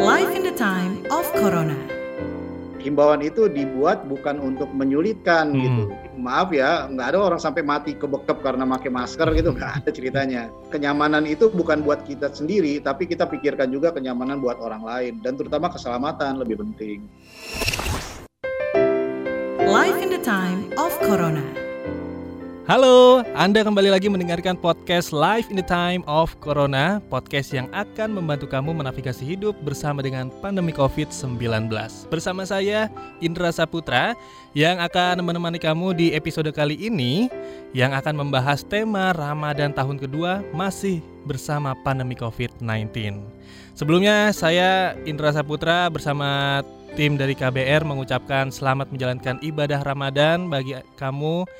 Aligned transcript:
Life 0.00 0.32
in 0.32 0.48
the 0.48 0.56
time 0.56 1.04
of 1.12 1.28
Corona. 1.36 1.76
himbauan 2.80 3.20
itu 3.20 3.44
dibuat 3.44 4.08
bukan 4.08 4.40
untuk 4.40 4.72
menyulitkan 4.72 5.52
Hmm. 5.52 5.60
gitu. 5.60 5.82
Maaf 6.16 6.48
ya, 6.48 6.88
nggak 6.88 7.12
ada 7.12 7.18
orang 7.20 7.36
sampai 7.36 7.60
mati 7.60 7.92
kebekep 7.92 8.40
karena 8.40 8.64
pakai 8.64 8.88
masker 8.88 9.28
gitu, 9.36 9.52
nggak 9.52 9.84
ada 9.84 9.90
ceritanya. 9.92 10.42
Kenyamanan 10.72 11.28
itu 11.28 11.52
bukan 11.52 11.84
buat 11.84 12.08
kita 12.08 12.32
sendiri, 12.32 12.80
tapi 12.80 13.04
kita 13.04 13.28
pikirkan 13.28 13.68
juga 13.68 13.92
kenyamanan 13.92 14.40
buat 14.40 14.56
orang 14.64 14.80
lain 14.80 15.12
dan 15.20 15.36
terutama 15.36 15.68
keselamatan 15.68 16.40
lebih 16.40 16.64
penting. 16.64 17.04
Life 19.68 20.00
in 20.00 20.08
the 20.08 20.22
time 20.24 20.72
of 20.80 20.96
Corona. 21.04 21.59
Halo, 22.70 23.26
Anda 23.34 23.66
kembali 23.66 23.90
lagi 23.90 24.06
mendengarkan 24.06 24.54
podcast 24.54 25.10
Live 25.10 25.50
in 25.50 25.58
the 25.58 25.66
Time 25.66 26.06
of 26.06 26.38
Corona, 26.38 27.02
podcast 27.10 27.50
yang 27.50 27.66
akan 27.74 28.14
membantu 28.14 28.46
kamu 28.46 28.70
menavigasi 28.70 29.26
hidup 29.26 29.58
bersama 29.66 30.06
dengan 30.06 30.30
pandemi 30.38 30.70
COVID-19. 30.70 31.66
Bersama 32.14 32.46
saya, 32.46 32.86
Indra 33.18 33.50
Saputra, 33.50 34.14
yang 34.54 34.78
akan 34.78 35.18
menemani 35.18 35.58
kamu 35.58 35.98
di 35.98 36.06
episode 36.14 36.46
kali 36.54 36.78
ini, 36.78 37.26
yang 37.74 37.90
akan 37.90 38.22
membahas 38.22 38.62
tema 38.62 39.10
Ramadan 39.18 39.74
tahun 39.74 39.98
kedua 39.98 40.46
masih 40.54 41.02
bersama 41.26 41.74
pandemi 41.82 42.14
COVID-19. 42.14 43.18
Sebelumnya, 43.74 44.30
saya 44.30 44.94
Indra 45.10 45.34
Saputra 45.34 45.90
bersama 45.90 46.62
tim 46.94 47.18
dari 47.18 47.34
KBR 47.34 47.82
mengucapkan 47.82 48.54
selamat 48.54 48.94
menjalankan 48.94 49.42
ibadah 49.42 49.82
Ramadan 49.82 50.46
bagi 50.46 50.78
kamu 50.94 51.50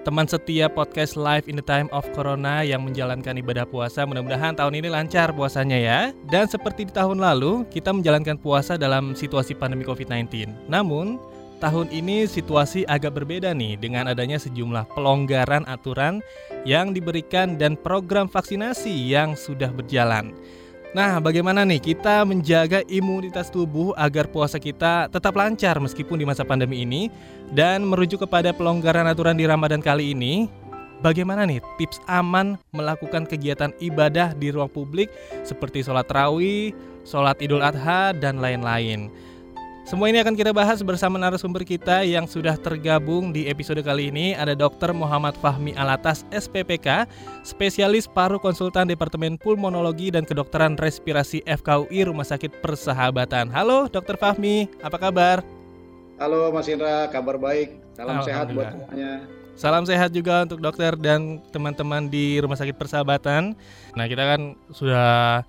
teman 0.00 0.24
setia 0.24 0.64
podcast 0.72 1.12
Live 1.12 1.44
in 1.44 1.60
the 1.60 1.64
Time 1.64 1.84
of 1.92 2.08
Corona 2.16 2.64
yang 2.64 2.80
menjalankan 2.88 3.36
ibadah 3.36 3.68
puasa. 3.68 4.08
Mudah-mudahan 4.08 4.56
tahun 4.56 4.80
ini 4.80 4.88
lancar 4.88 5.28
puasanya 5.36 5.76
ya. 5.76 6.00
Dan 6.32 6.48
seperti 6.48 6.88
di 6.88 6.92
tahun 6.96 7.20
lalu, 7.20 7.68
kita 7.68 7.92
menjalankan 7.92 8.40
puasa 8.40 8.80
dalam 8.80 9.12
situasi 9.12 9.52
pandemi 9.52 9.84
COVID-19. 9.84 10.48
Namun, 10.72 11.20
tahun 11.60 11.92
ini 11.92 12.24
situasi 12.24 12.88
agak 12.88 13.20
berbeda 13.20 13.52
nih 13.52 13.76
dengan 13.76 14.08
adanya 14.08 14.40
sejumlah 14.40 14.88
pelonggaran 14.96 15.68
aturan 15.68 16.24
yang 16.64 16.96
diberikan 16.96 17.60
dan 17.60 17.76
program 17.76 18.24
vaksinasi 18.24 18.92
yang 18.92 19.36
sudah 19.36 19.68
berjalan. 19.68 20.32
Nah, 20.90 21.22
bagaimana 21.22 21.62
nih 21.62 21.78
kita 21.78 22.26
menjaga 22.26 22.82
imunitas 22.90 23.46
tubuh 23.46 23.94
agar 23.94 24.26
puasa 24.26 24.58
kita 24.58 25.06
tetap 25.06 25.38
lancar 25.38 25.78
meskipun 25.78 26.18
di 26.18 26.26
masa 26.26 26.42
pandemi 26.42 26.82
ini? 26.82 27.06
Dan 27.54 27.86
merujuk 27.86 28.26
kepada 28.26 28.50
pelonggaran 28.50 29.06
aturan 29.06 29.38
di 29.38 29.46
Ramadan 29.46 29.78
kali 29.78 30.18
ini, 30.18 30.50
bagaimana 30.98 31.46
nih 31.46 31.62
tips 31.78 32.02
aman 32.10 32.58
melakukan 32.74 33.22
kegiatan 33.22 33.70
ibadah 33.78 34.34
di 34.34 34.50
ruang 34.50 34.66
publik 34.66 35.06
seperti 35.46 35.86
sholat 35.86 36.10
tarawih, 36.10 36.74
sholat 37.06 37.38
idul 37.38 37.62
adha, 37.62 38.10
dan 38.10 38.42
lain-lain. 38.42 39.14
Semua 39.88 40.12
ini 40.12 40.20
akan 40.20 40.36
kita 40.36 40.52
bahas 40.52 40.84
bersama 40.84 41.16
narasumber 41.16 41.64
kita 41.64 42.04
yang 42.04 42.28
sudah 42.28 42.54
tergabung 42.60 43.32
di 43.32 43.48
episode 43.48 43.80
kali 43.80 44.12
ini. 44.12 44.36
Ada 44.36 44.52
Dr. 44.52 44.92
Muhammad 44.92 45.32
Fahmi 45.40 45.72
Alatas, 45.72 46.22
SPPK, 46.28 47.08
spesialis 47.42 48.04
paru 48.04 48.36
konsultan 48.36 48.86
Departemen 48.86 49.40
Pulmonologi 49.40 50.12
dan 50.12 50.28
Kedokteran 50.28 50.76
Respirasi 50.76 51.40
FKUI 51.48 52.06
Rumah 52.06 52.28
Sakit 52.28 52.60
Persahabatan. 52.60 53.48
Halo 53.48 53.88
Dr. 53.88 54.20
Fahmi, 54.20 54.68
apa 54.84 55.00
kabar? 55.00 55.40
Halo 56.20 56.52
Mas 56.52 56.68
Indra, 56.68 57.08
kabar 57.08 57.40
baik. 57.40 57.80
Salam 57.96 58.20
sehat 58.20 58.52
buat 58.52 58.76
semuanya. 58.76 59.24
Salam 59.56 59.84
sehat 59.88 60.12
juga 60.12 60.44
untuk 60.44 60.60
dokter 60.60 60.92
dan 60.96 61.40
teman-teman 61.50 62.06
di 62.06 62.36
Rumah 62.38 62.60
Sakit 62.60 62.76
Persahabatan. 62.76 63.56
Nah, 63.96 64.04
kita 64.06 64.22
kan 64.24 64.56
sudah 64.70 65.42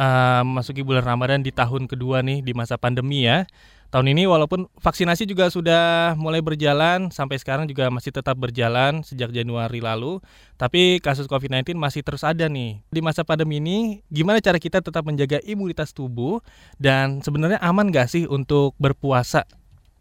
uh, 0.00 0.80
bulan 0.80 1.04
Ramadan 1.04 1.44
di 1.44 1.52
tahun 1.52 1.84
kedua 1.84 2.24
nih 2.24 2.40
di 2.40 2.56
masa 2.56 2.80
pandemi 2.80 3.28
ya. 3.28 3.44
Tahun 3.90 4.06
ini 4.06 4.22
walaupun 4.22 4.70
vaksinasi 4.78 5.26
juga 5.26 5.50
sudah 5.50 6.14
mulai 6.14 6.38
berjalan 6.38 7.10
sampai 7.10 7.42
sekarang 7.42 7.66
juga 7.66 7.90
masih 7.90 8.14
tetap 8.14 8.38
berjalan 8.38 9.02
sejak 9.02 9.34
Januari 9.34 9.82
lalu, 9.82 10.22
tapi 10.54 11.02
kasus 11.02 11.26
COVID-19 11.26 11.74
masih 11.74 12.06
terus 12.06 12.22
ada 12.22 12.46
nih. 12.46 12.78
Di 12.86 13.02
masa 13.02 13.26
pandemi 13.26 13.58
ini, 13.58 13.98
gimana 14.06 14.38
cara 14.38 14.62
kita 14.62 14.78
tetap 14.78 15.02
menjaga 15.02 15.42
imunitas 15.42 15.90
tubuh 15.90 16.38
dan 16.78 17.18
sebenarnya 17.18 17.58
aman 17.58 17.90
gak 17.90 18.06
sih 18.06 18.30
untuk 18.30 18.78
berpuasa? 18.78 19.42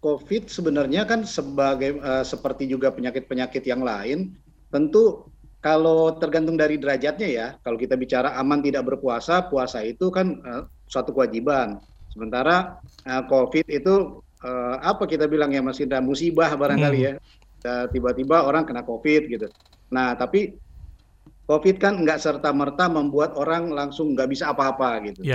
COVID 0.05 0.53
sebenarnya 0.53 1.09
kan 1.09 1.25
sebagai 1.25 1.97
eh, 1.97 2.23
seperti 2.23 2.69
juga 2.69 2.93
penyakit-penyakit 2.93 3.65
yang 3.65 3.81
lain, 3.81 4.37
tentu 4.69 5.25
kalau 5.59 6.15
tergantung 6.15 6.55
dari 6.55 6.79
derajatnya 6.79 7.29
ya. 7.29 7.47
Kalau 7.59 7.75
kita 7.75 7.99
bicara 7.99 8.35
aman 8.39 8.63
tidak 8.63 8.87
berpuasa, 8.87 9.43
puasa 9.47 9.83
itu 9.83 10.07
kan 10.07 10.39
eh, 10.39 10.63
suatu 10.87 11.11
kewajiban. 11.11 11.79
Sementara 12.07 12.79
eh, 13.03 13.23
COVID 13.27 13.67
itu 13.67 14.23
eh, 14.39 14.75
apa 14.79 15.03
kita 15.03 15.27
bilang 15.27 15.51
ya 15.51 15.59
Mas 15.59 15.79
Indra 15.83 15.99
musibah 15.99 16.55
barangkali 16.55 16.99
Hmm. 16.99 17.07
ya. 17.07 17.13
Tiba-tiba 17.91 18.47
orang 18.47 18.63
kena 18.63 18.87
COVID 18.87 19.21
gitu. 19.27 19.47
Nah 19.91 20.15
tapi 20.15 20.55
COVID 21.43 21.75
kan 21.75 21.99
nggak 21.99 22.23
serta 22.23 22.55
merta 22.55 22.87
membuat 22.87 23.35
orang 23.35 23.67
langsung 23.75 24.15
nggak 24.15 24.31
bisa 24.31 24.55
apa-apa 24.55 24.95
gitu. 25.11 25.27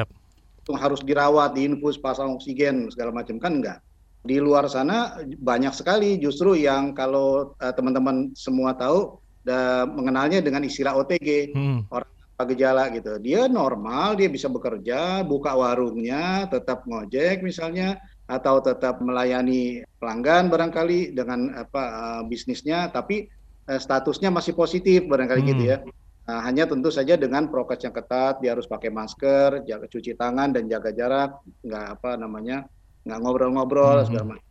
Itu 0.65 0.73
harus 0.73 1.05
dirawat, 1.05 1.53
diinfus, 1.53 2.01
pasang 2.01 2.33
oksigen 2.33 2.89
segala 2.89 3.13
macam 3.13 3.37
kan 3.37 3.61
enggak 3.61 3.79
di 4.25 4.41
luar 4.41 4.73
sana 4.73 5.21
banyak 5.21 5.77
sekali 5.77 6.17
justru 6.17 6.57
yang 6.57 6.97
kalau 6.97 7.53
teman-teman 7.61 8.33
semua 8.33 8.73
tahu 8.73 9.21
da- 9.45 9.85
mengenalnya 9.85 10.41
dengan 10.41 10.65
istilah 10.65 10.97
OTG 10.97 11.53
Hmm. 11.53 11.85
tanpa 11.87 12.43
gejala 12.51 12.89
gitu 12.91 13.21
dia 13.21 13.47
normal 13.47 14.17
dia 14.17 14.27
bisa 14.27 14.49
bekerja 14.49 15.23
buka 15.23 15.53
warungnya 15.55 16.49
tetap 16.49 16.83
ngojek 16.83 17.45
misalnya 17.45 18.01
atau 18.25 18.59
tetap 18.59 18.99
melayani 19.05 19.85
pelanggan 20.01 20.49
barangkali 20.49 21.13
dengan 21.13 21.53
apa 21.55 21.83
eh, 21.85 22.23
bisnisnya 22.27 22.89
tapi 22.89 23.29
eh, 23.65 23.81
statusnya 23.81 24.33
masih 24.33 24.57
positif 24.57 25.05
barangkali 25.05 25.41
Hmm. 25.45 25.53
gitu 25.53 25.65
ya 25.69 25.79
Nah, 26.25 26.41
hanya 26.41 26.65
tentu 26.65 26.89
saja 26.89 27.21
dengan 27.21 27.53
prokes 27.53 27.85
yang 27.85 27.93
ketat 27.93 28.41
dia 28.41 28.57
harus 28.57 28.65
pakai 28.65 28.89
masker 28.89 29.61
jaga 29.69 29.85
cuci 29.85 30.17
tangan 30.17 30.57
dan 30.57 30.65
jaga 30.65 30.89
jarak 30.89 31.37
nggak 31.61 32.01
apa 32.01 32.17
namanya 32.17 32.65
nggak 33.05 33.19
ngobrol-ngobrol 33.21 34.01
Mhm. 34.01 34.07
segala 34.09 34.25
macam. 34.33 34.49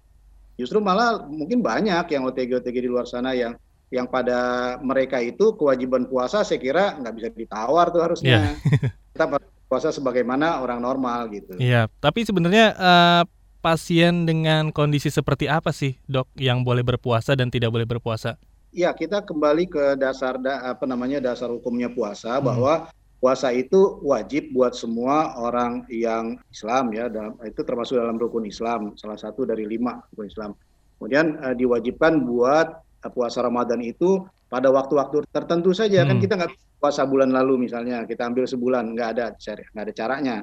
Justru 0.54 0.78
malah 0.78 1.26
mungkin 1.26 1.66
banyak 1.66 2.06
yang 2.14 2.30
OTG-OTG 2.30 2.78
di 2.78 2.86
luar 2.86 3.10
sana 3.10 3.34
yang 3.34 3.58
yang 3.94 4.10
pada 4.10 4.40
mereka 4.82 5.22
itu 5.22 5.54
kewajiban 5.54 6.10
puasa 6.10 6.42
saya 6.42 6.58
kira 6.58 6.98
nggak 6.98 7.14
bisa 7.14 7.28
ditawar 7.30 7.94
tuh 7.94 8.02
harusnya. 8.02 8.58
Kita 9.14 9.30
puasa 9.70 9.94
sebagaimana 9.94 10.66
orang 10.66 10.82
normal 10.82 11.30
gitu. 11.30 11.54
Iya, 11.62 11.86
tapi 12.02 12.26
sebenarnya 12.26 12.74
eh, 12.74 13.24
pasien 13.62 14.26
dengan 14.26 14.74
kondisi 14.74 15.14
seperti 15.14 15.46
apa 15.46 15.70
sih, 15.70 15.94
Dok, 16.10 16.34
yang 16.42 16.66
boleh 16.66 16.82
berpuasa 16.82 17.38
dan 17.38 17.54
tidak 17.54 17.70
boleh 17.70 17.86
berpuasa? 17.86 18.42
Ya, 18.74 18.90
kita 18.90 19.22
kembali 19.22 19.70
ke 19.70 19.94
dasar 20.02 20.42
da- 20.42 20.74
apa 20.74 20.90
namanya 20.90 21.22
dasar 21.22 21.54
hukumnya 21.54 21.94
puasa 21.94 22.42
Hmm. 22.42 22.50
bahwa 22.50 22.74
puasa 23.22 23.54
itu 23.54 24.02
wajib 24.02 24.50
buat 24.52 24.74
semua 24.74 25.38
orang 25.38 25.86
yang 25.94 26.42
Islam 26.50 26.90
ya, 26.92 27.06
dalam, 27.08 27.38
itu 27.46 27.62
termasuk 27.62 28.02
dalam 28.02 28.18
rukun 28.18 28.50
Islam, 28.50 28.98
salah 28.98 29.16
satu 29.22 29.46
dari 29.46 29.70
lima 29.70 30.02
rukun 30.10 30.26
Islam. 30.26 30.52
Kemudian 30.98 31.38
eh, 31.40 31.56
diwajibkan 31.56 32.26
buat 32.26 32.82
puasa 33.10 33.44
Ramadan 33.44 33.82
itu 33.82 34.24
pada 34.48 34.70
waktu-waktu 34.70 35.26
tertentu 35.34 35.74
saja. 35.74 36.06
Kan 36.06 36.20
Hmm. 36.20 36.24
kita 36.24 36.34
nggak 36.40 36.52
puasa 36.78 37.04
bulan 37.04 37.32
lalu 37.32 37.68
misalnya 37.68 38.04
kita 38.06 38.28
ambil 38.28 38.46
sebulan 38.46 38.94
nggak 38.94 39.10
ada 39.18 39.26
cara- 39.36 39.68
nggak 39.72 39.84
ada 39.90 39.94
caranya. 39.96 40.38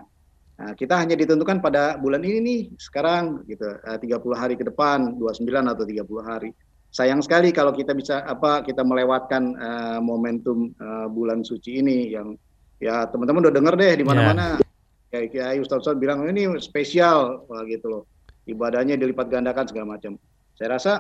Nah, 0.61 0.77
kita 0.77 0.93
hanya 1.01 1.17
ditentukan 1.17 1.65
pada 1.65 1.97
bulan 1.97 2.21
ini 2.21 2.39
nih 2.45 2.61
sekarang 2.77 3.49
gitu. 3.49 3.65
Eh, 3.65 3.97
30 3.97 4.37
hari 4.37 4.61
ke 4.61 4.65
depan 4.69 5.17
29 5.17 5.65
atau 5.65 5.89
30 5.89 6.21
hari. 6.21 6.53
Sayang 6.91 7.23
sekali 7.25 7.49
kalau 7.49 7.73
kita 7.73 7.95
bisa 7.97 8.21
apa 8.27 8.61
kita 8.61 8.85
melewatkan 8.85 9.57
eh, 9.57 10.01
momentum 10.05 10.69
eh, 10.75 11.07
bulan 11.09 11.41
suci 11.41 11.81
ini 11.81 12.13
yang 12.13 12.37
ya 12.77 13.09
teman-teman 13.09 13.49
udah 13.49 13.55
denger 13.57 13.75
deh 13.77 13.93
di 14.01 14.05
mana-mana. 14.05 14.61
Kayak 15.09 15.29
kiai 15.33 15.59
ustaz 15.59 15.81
ustaz 15.81 15.97
bilang 15.97 16.29
ini 16.29 16.45
spesial 16.61 17.47
wah 17.49 17.65
gitu 17.65 17.89
loh. 17.89 18.03
Ibadahnya 18.45 19.01
dilipat 19.01 19.33
gandakan 19.33 19.65
segala 19.65 19.97
macam. 19.97 20.19
Saya 20.59 20.77
rasa 20.77 20.93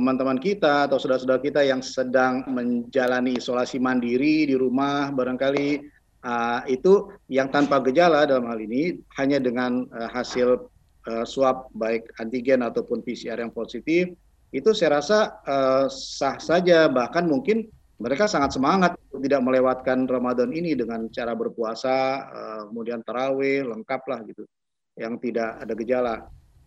teman-teman 0.00 0.40
kita 0.40 0.88
atau 0.88 0.96
saudara-saudara 0.96 1.44
kita 1.44 1.60
yang 1.60 1.84
sedang 1.84 2.40
menjalani 2.48 3.36
isolasi 3.36 3.76
mandiri 3.76 4.48
di 4.48 4.56
rumah 4.56 5.12
barangkali 5.12 5.76
ah, 6.24 6.64
itu 6.64 7.12
yang 7.28 7.52
tanpa 7.52 7.84
gejala 7.84 8.24
dalam 8.24 8.48
hal 8.48 8.56
ini 8.56 8.96
hanya 9.20 9.36
dengan 9.36 9.84
eh, 9.92 10.08
hasil 10.08 10.56
eh, 11.04 11.24
swab 11.28 11.68
baik 11.76 12.08
antigen 12.16 12.64
ataupun 12.64 13.04
PCR 13.04 13.44
yang 13.44 13.52
positif 13.52 14.08
itu 14.56 14.72
saya 14.72 15.04
rasa 15.04 15.36
eh, 15.44 15.86
sah 15.92 16.40
saja. 16.40 16.88
Bahkan 16.88 17.28
mungkin 17.28 17.68
mereka 18.00 18.24
sangat 18.24 18.56
semangat 18.56 18.96
untuk 19.12 19.20
tidak 19.28 19.44
melewatkan 19.44 20.08
Ramadan 20.08 20.48
ini 20.56 20.72
dengan 20.72 21.12
cara 21.12 21.36
berpuasa 21.36 21.96
eh, 22.24 22.60
kemudian 22.72 23.04
tarawih 23.04 23.68
lengkap 23.68 24.00
lah 24.08 24.24
gitu 24.24 24.48
yang 24.96 25.20
tidak 25.20 25.60
ada 25.60 25.74
gejala 25.76 26.14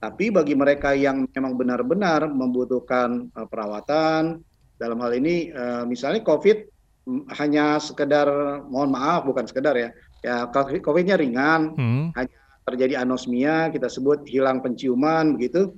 tapi 0.04 0.28
bagi 0.36 0.52
mereka 0.52 0.92
yang 0.92 1.24
memang 1.32 1.56
benar-benar 1.56 2.28
membutuhkan 2.28 3.32
eh, 3.32 3.48
perawatan 3.48 4.44
dalam 4.76 5.00
hal 5.00 5.16
ini 5.16 5.48
eh, 5.48 5.84
misalnya 5.88 6.20
COVID 6.28 6.58
mm, 7.08 7.24
hanya 7.40 7.80
sekedar 7.80 8.28
mohon 8.68 8.92
maaf 8.92 9.24
bukan 9.24 9.48
sekedar 9.48 9.80
ya 9.80 9.90
ya 10.24 10.48
COVID-nya 10.84 11.16
ringan 11.20 11.76
Hmm. 11.76 12.16
terjadi 12.64 13.04
anosmia, 13.04 13.68
kita 13.76 13.92
sebut 13.92 14.24
hilang 14.24 14.64
penciuman 14.64 15.36
begitu, 15.36 15.76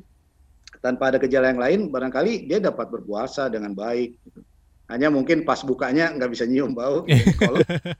tanpa 0.85 1.09
ada 1.09 1.17
gejala 1.17 1.49
yang 1.49 1.57
lain, 1.57 1.79
barangkali 1.89 2.45
dia 2.45 2.61
dapat 2.61 2.93
berpuasa 2.93 3.49
dengan 3.49 3.73
baik. 3.73 4.13
Gitu. 4.21 4.45
Hanya 4.93 5.09
mungkin 5.09 5.41
pas 5.49 5.65
bukanya 5.65 6.13
nggak 6.13 6.29
bisa 6.29 6.45
nyium 6.45 6.77
bau, 6.77 7.01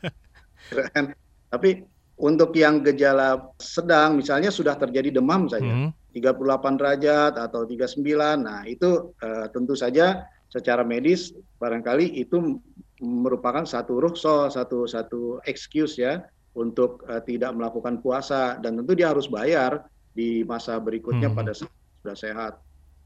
kan. 0.93 1.17
Tapi 1.57 1.81
untuk 2.21 2.53
yang 2.53 2.85
gejala 2.85 3.49
sedang, 3.57 4.21
misalnya 4.21 4.53
sudah 4.53 4.77
terjadi 4.77 5.17
demam 5.17 5.49
saja, 5.49 5.65
Hmm. 5.65 5.89
38 6.15 6.79
derajat 6.79 7.35
atau 7.35 7.67
39, 7.67 7.99
nah 8.39 8.63
itu 8.63 9.11
eh, 9.19 9.51
tentu 9.51 9.75
saja 9.75 10.23
secara 10.47 10.87
medis 10.87 11.35
barangkali 11.59 12.15
itu 12.15 12.55
merupakan 13.03 13.67
satu 13.67 13.99
rukhsah, 13.99 14.47
satu 14.47 14.87
satu 14.87 15.43
excuse 15.43 15.99
ya 15.99 16.23
untuk 16.55 17.03
eh, 17.11 17.19
tidak 17.27 17.51
melakukan 17.51 17.99
puasa 17.99 18.55
dan 18.63 18.79
tentu 18.79 18.95
dia 18.95 19.11
harus 19.11 19.27
bayar 19.27 19.83
di 20.15 20.47
masa 20.47 20.79
berikutnya 20.79 21.27
Hmm. 21.27 21.35
pada 21.35 21.51
saat 21.51 21.75
sudah 21.99 22.15
sehat 22.15 22.53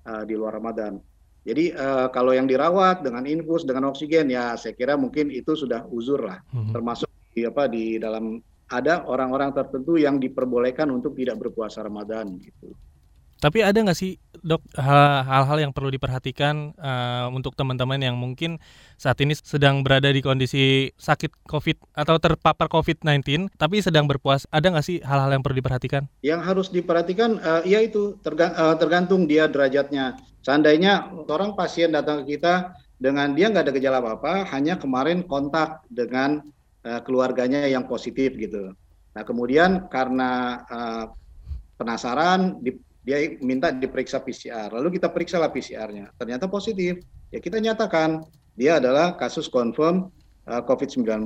eh, 0.06 0.24
di 0.30 0.38
luar 0.38 0.62
Ramadan. 0.62 1.02
Jadi 1.42 1.74
eh, 1.74 2.08
kalau 2.14 2.38
yang 2.38 2.46
dirawat 2.46 3.02
dengan 3.02 3.26
infus 3.26 3.66
dengan 3.66 3.90
oksigen 3.90 4.30
ya 4.30 4.54
saya 4.54 4.78
kira 4.78 4.94
mungkin 4.94 5.34
itu 5.34 5.58
sudah 5.58 5.90
uzur 5.90 6.30
lah 6.30 6.38
Hmm. 6.54 6.70
termasuk 6.70 7.10
di 7.34 7.42
apa 7.50 7.66
di 7.66 7.98
dalam 7.98 8.38
ada 8.70 9.02
orang-orang 9.10 9.50
tertentu 9.50 9.98
yang 9.98 10.22
diperbolehkan 10.22 10.94
untuk 10.94 11.18
tidak 11.18 11.42
berpuasa 11.42 11.82
Ramadan 11.82 12.38
gitu. 12.38 12.70
Tapi 13.40 13.64
ada 13.64 13.80
nggak 13.80 13.96
sih 13.96 14.20
dok 14.44 14.60
hal- 14.76 15.24
hal-hal 15.24 15.58
yang 15.64 15.72
perlu 15.72 15.88
diperhatikan 15.88 16.76
eh, 16.76 17.26
untuk 17.32 17.56
teman-teman 17.56 17.96
yang 17.96 18.20
mungkin 18.20 18.60
saat 19.00 19.16
ini 19.24 19.32
sedang 19.32 19.80
berada 19.80 20.12
di 20.12 20.20
kondisi 20.20 20.92
sakit 21.00 21.48
COVID 21.48 21.96
atau 21.96 22.20
terpapar 22.20 22.68
COVID-19 22.68 23.48
tapi 23.56 23.80
sedang 23.80 24.12
berpuasa? 24.12 24.44
Ada 24.52 24.76
nggak 24.76 24.86
sih 24.86 25.00
hal-hal 25.00 25.32
yang 25.32 25.44
perlu 25.44 25.56
diperhatikan? 25.56 26.04
Yang 26.20 26.42
harus 26.44 26.68
diperhatikan 26.68 27.40
eh, 27.40 27.62
ya 27.72 27.80
itu 27.80 28.20
terga- 28.20 28.52
eh, 28.52 28.76
tergantung 28.76 29.24
dia 29.24 29.48
derajatnya. 29.48 30.20
Seandainya 30.44 31.08
orang 31.32 31.56
pasien 31.56 31.96
datang 31.96 32.28
ke 32.28 32.36
kita 32.36 32.76
dengan 33.00 33.32
dia 33.32 33.48
nggak 33.48 33.72
ada 33.72 33.74
gejala 33.76 34.04
apa-apa, 34.04 34.52
hanya 34.52 34.76
kemarin 34.76 35.24
kontak 35.24 35.88
dengan 35.88 36.44
eh, 36.84 37.00
keluarganya 37.08 37.64
yang 37.72 37.88
positif 37.88 38.36
gitu. 38.36 38.76
Nah 39.16 39.24
kemudian 39.24 39.88
karena 39.88 40.60
eh, 40.68 41.06
penasaran 41.80 42.60
di- 42.60 42.89
dia 43.10 43.34
minta 43.42 43.74
diperiksa 43.74 44.22
PCR, 44.22 44.70
lalu 44.70 45.02
kita 45.02 45.10
periksa 45.10 45.42
lah 45.42 45.50
PCR-nya, 45.50 46.14
ternyata 46.14 46.46
positif, 46.46 47.02
ya 47.34 47.42
kita 47.42 47.58
nyatakan 47.58 48.22
dia 48.54 48.78
adalah 48.78 49.18
kasus 49.18 49.50
confirm 49.50 50.14
eh, 50.46 50.62
COVID-19. 50.62 51.26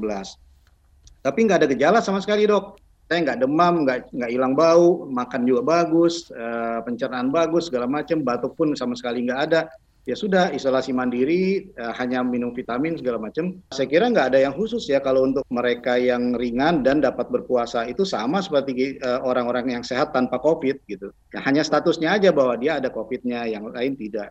Tapi 1.19 1.39
nggak 1.44 1.59
ada 1.59 1.68
gejala 1.68 2.00
sama 2.00 2.24
sekali 2.24 2.47
dok, 2.47 2.80
saya 3.12 3.19
nggak 3.27 3.44
demam, 3.44 3.83
nggak 3.83 4.15
nggak 4.15 4.31
hilang 4.31 4.56
bau, 4.56 5.03
makan 5.12 5.44
juga 5.44 5.59
bagus, 5.68 6.31
eh, 6.31 6.80
pencernaan 6.88 7.35
bagus, 7.35 7.68
segala 7.68 7.83
macam, 7.91 8.24
batuk 8.24 8.56
pun 8.56 8.71
sama 8.79 8.95
sekali 8.95 9.27
nggak 9.27 9.39
ada. 9.51 9.68
Ya 10.03 10.19
sudah, 10.19 10.51
isolasi 10.51 10.91
mandiri, 10.91 11.71
eh, 11.71 11.94
hanya 11.95 12.19
minum 12.27 12.51
vitamin 12.51 13.00
segala 13.00 13.23
macam. 13.23 13.55
Saya 13.71 13.88
kira 13.88 14.11
nggak 14.11 14.35
ada 14.35 14.39
yang 14.44 14.51
khusus 14.51 14.83
ya 14.91 15.00
kalau 15.00 15.23
untuk 15.23 15.47
mereka 15.47 15.95
yang 15.95 16.35
ringan 16.35 16.83
dan 16.83 17.00
dapat 17.00 17.31
berpuasa 17.31 17.88
itu 17.88 18.03
sama 18.03 18.44
seperti 18.44 19.00
eh, 19.00 19.19
orang-orang 19.23 19.79
yang 19.79 19.83
sehat 19.83 20.11
tanpa 20.11 20.44
COVID 20.44 20.83
gitu. 20.91 21.15
Ya, 21.31 21.39
hanya 21.47 21.63
statusnya 21.63 22.19
aja 22.19 22.35
bahwa 22.35 22.59
dia 22.59 22.83
ada 22.83 22.91
COVID-nya, 22.91 23.47
yang 23.47 23.71
lain 23.71 23.95
tidak. 23.95 24.27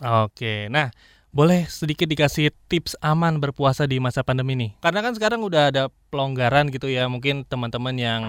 Oke, 0.00 0.72
nah 0.72 0.88
boleh 1.30 1.68
sedikit 1.68 2.08
dikasih 2.08 2.50
tips 2.66 2.96
aman 3.04 3.38
berpuasa 3.38 3.84
di 3.84 4.00
masa 4.00 4.24
pandemi 4.24 4.56
ini? 4.56 4.68
Karena 4.80 5.04
kan 5.04 5.12
sekarang 5.12 5.44
udah 5.44 5.68
ada 5.68 5.92
pelonggaran 6.08 6.72
gitu 6.72 6.88
ya, 6.88 7.06
mungkin 7.06 7.44
teman-teman 7.44 7.94
yang 8.00 8.22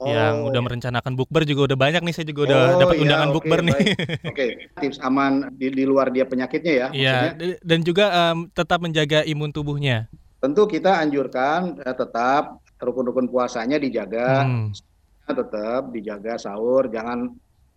yang 0.00 0.34
Oh, 0.40 0.48
udah 0.48 0.60
ya. 0.60 0.64
merencanakan 0.64 1.12
bukber 1.12 1.42
juga 1.44 1.60
udah 1.68 1.78
banyak 1.78 2.00
nih, 2.00 2.14
saya 2.16 2.26
juga 2.32 2.40
udah 2.48 2.60
Oh, 2.72 2.80
dapat 2.80 2.94
iya, 2.96 3.02
undangan 3.04 3.28
oke, 3.28 3.34
bukber 3.36 3.60
nih. 3.60 3.76
Oke, 4.32 4.44
tips 4.80 4.98
aman 5.04 5.32
di, 5.60 5.66
di 5.68 5.84
luar 5.84 6.08
dia 6.08 6.24
penyakitnya 6.24 6.72
ya. 6.72 6.88
Iya, 6.88 7.36
dan 7.60 7.80
juga 7.84 8.04
em, 8.32 8.48
tetap 8.56 8.80
menjaga 8.80 9.20
imun 9.28 9.52
tubuhnya. 9.52 10.08
Tentu 10.40 10.64
kita 10.64 11.04
anjurkan 11.04 11.76
eh, 11.84 11.92
tetap 11.92 12.64
rukun-rukun 12.80 13.28
puasanya 13.28 13.76
dijaga, 13.76 14.48
Hmm. 14.48 14.72
tetap 15.28 15.92
dijaga 15.92 16.40
sahur, 16.40 16.88
jangan 16.88 17.28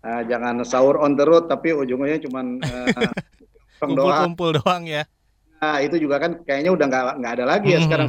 eh, 0.03 0.21
jangan 0.31 0.63
sahur 0.63 1.03
on 1.03 1.19
the 1.19 1.27
road 1.27 1.51
tapi 1.51 1.75
ujungnya 1.75 2.23
cuman 2.23 2.59
eh, 2.63 2.87
nongkrong 2.87 3.93
doang. 3.99 4.31
Kumpul-kumpul 4.31 4.49
doang 4.63 4.83
ya. 4.87 5.03
Nah, 5.59 5.79
itu 5.79 5.95
juga 5.99 6.19
kan 6.23 6.39
kayaknya 6.43 6.71
udah 6.71 6.85
nggak 6.87 7.03
nggak 7.19 7.33
ada 7.39 7.45
lagi 7.47 7.67
ya 7.75 7.79
Hmm. 7.79 7.87
sekarang. 7.87 8.07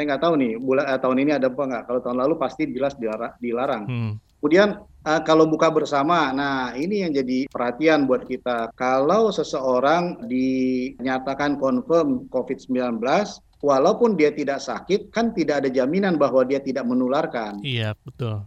Saya 0.00 0.16
nggak 0.16 0.24
tahu 0.24 0.34
nih 0.40 0.52
bulan 0.56 0.84
eh, 0.88 0.96
tahun 0.96 1.18
ini 1.20 1.30
ada 1.36 1.52
apa 1.52 1.60
nggak. 1.60 1.84
Kalau 1.84 2.00
tahun 2.00 2.18
lalu 2.24 2.34
pasti 2.40 2.64
jelas 2.72 2.96
dilara- 2.96 3.36
dilarang. 3.36 3.84
Hmm. 3.84 4.12
Kemudian 4.40 4.80
eh, 4.80 5.20
kalau 5.28 5.44
buka 5.44 5.68
bersama, 5.68 6.32
nah 6.32 6.72
ini 6.72 7.04
yang 7.04 7.12
jadi 7.12 7.44
perhatian 7.52 8.08
buat 8.08 8.24
kita. 8.24 8.72
Kalau 8.72 9.28
seseorang 9.28 10.24
dinyatakan 10.24 11.60
confirm 11.60 12.32
COVID-19, 12.32 12.96
walaupun 13.60 14.16
dia 14.16 14.32
tidak 14.32 14.64
sakit, 14.64 15.12
kan 15.12 15.36
tidak 15.36 15.60
ada 15.60 15.68
jaminan 15.68 16.16
bahwa 16.16 16.48
dia 16.48 16.64
tidak 16.64 16.88
menularkan. 16.88 17.60
Iya, 17.60 17.92
betul. 18.00 18.40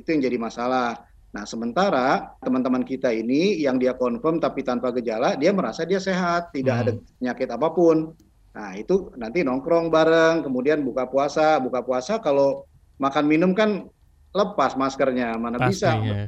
Itu 0.00 0.08
yang 0.08 0.24
jadi 0.24 0.40
masalah. 0.40 1.04
Nah, 1.36 1.44
sementara 1.44 2.32
teman-teman 2.40 2.80
kita 2.80 3.12
ini 3.12 3.60
yang 3.60 3.76
dia 3.76 3.92
confirm 3.92 4.40
tapi 4.40 4.64
tanpa 4.64 4.88
gejala, 4.96 5.36
dia 5.36 5.52
merasa 5.52 5.84
dia 5.84 6.00
sehat, 6.00 6.56
tidak 6.56 6.72
Hmm. 6.72 6.82
ada 6.88 6.92
penyakit 7.20 7.48
apa 7.52 7.68
pun. 7.68 8.16
Nah, 8.56 8.72
itu 8.72 9.12
nanti 9.20 9.44
nongkrong 9.44 9.92
bareng, 9.92 10.40
kemudian 10.40 10.80
buka 10.80 11.04
puasa. 11.04 11.60
Buka 11.60 11.84
puasa 11.84 12.16
kalau 12.18 12.64
makan 12.96 13.28
minum 13.28 13.52
kan 13.52 13.84
lepas 14.32 14.72
maskernya, 14.80 15.36
mana 15.36 15.60
bisa. 15.60 15.92
Pastinya. 15.92 16.24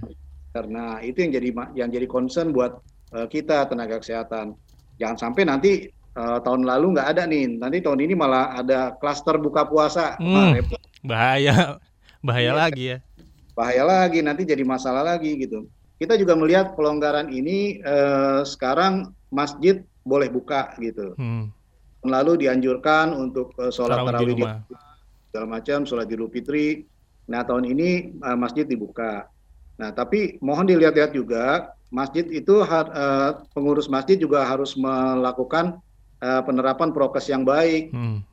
Karena 0.52 0.84
itu 1.00 1.24
yang 1.24 1.32
jadi 1.32 1.48
yang 1.72 1.88
jadi 1.88 2.04
concern 2.04 2.52
buat 2.52 2.76
eh, 3.16 3.24
kita 3.26 3.64
tenaga 3.64 3.96
kesehatan. 4.04 4.52
Jangan 5.00 5.16
sampai 5.16 5.42
nanti 5.48 5.72
eh, 5.88 6.38
tahun 6.44 6.68
lalu 6.68 7.00
nggak 7.00 7.08
ada 7.16 7.24
nih, 7.24 7.56
nanti 7.56 7.80
tahun 7.80 8.04
ini 8.04 8.12
malah 8.12 8.60
ada 8.60 8.92
klaster 9.00 9.40
buka 9.40 9.64
puasa. 9.64 10.20
Wah, 10.20 10.52
Hmm. 10.52 10.68
Bahaya. 11.00 11.80
Bahaya 12.20 12.52
Iya. 12.52 12.60
lagi 12.60 12.84
ya. 12.92 12.98
bahaya 13.58 13.82
lagi 13.82 14.22
nanti 14.22 14.46
jadi 14.46 14.62
masalah 14.62 15.02
lagi 15.02 15.34
gitu. 15.34 15.66
Kita 15.98 16.14
juga 16.14 16.38
melihat 16.38 16.78
pelonggaran 16.78 17.26
ini 17.32 17.80
eh, 17.82 18.40
sekarang 18.46 19.10
masjid 19.32 19.82
boleh 20.06 20.30
buka 20.30 20.76
gitu. 20.78 21.16
Hmm. 21.18 21.50
Lalu 22.08 22.48
dianjurkan 22.48 23.12
untuk 23.12 23.52
eh, 23.60 23.70
sholat 23.70 24.02
Tarawih 24.02 24.34
di 24.34 24.44
segala 25.28 25.46
macam, 25.46 25.84
sholat 25.84 26.08
Idul 26.08 26.32
Fitri. 26.32 26.82
Nah 27.28 27.44
tahun 27.44 27.68
ini 27.68 28.18
eh, 28.18 28.38
masjid 28.38 28.64
dibuka. 28.64 29.28
Nah 29.78 29.90
tapi 29.94 30.40
mohon 30.42 30.66
dilihat-lihat 30.66 31.12
juga 31.14 31.76
masjid 31.92 32.24
itu 32.28 32.64
eh, 32.64 33.30
pengurus 33.52 33.86
masjid 33.86 34.16
juga 34.16 34.44
harus 34.48 34.74
melakukan 34.74 35.78
eh, 36.24 36.42
penerapan 36.42 36.90
prokes 36.90 37.28
yang 37.28 37.44
baik. 37.44 37.92
Hmm. 37.92 38.24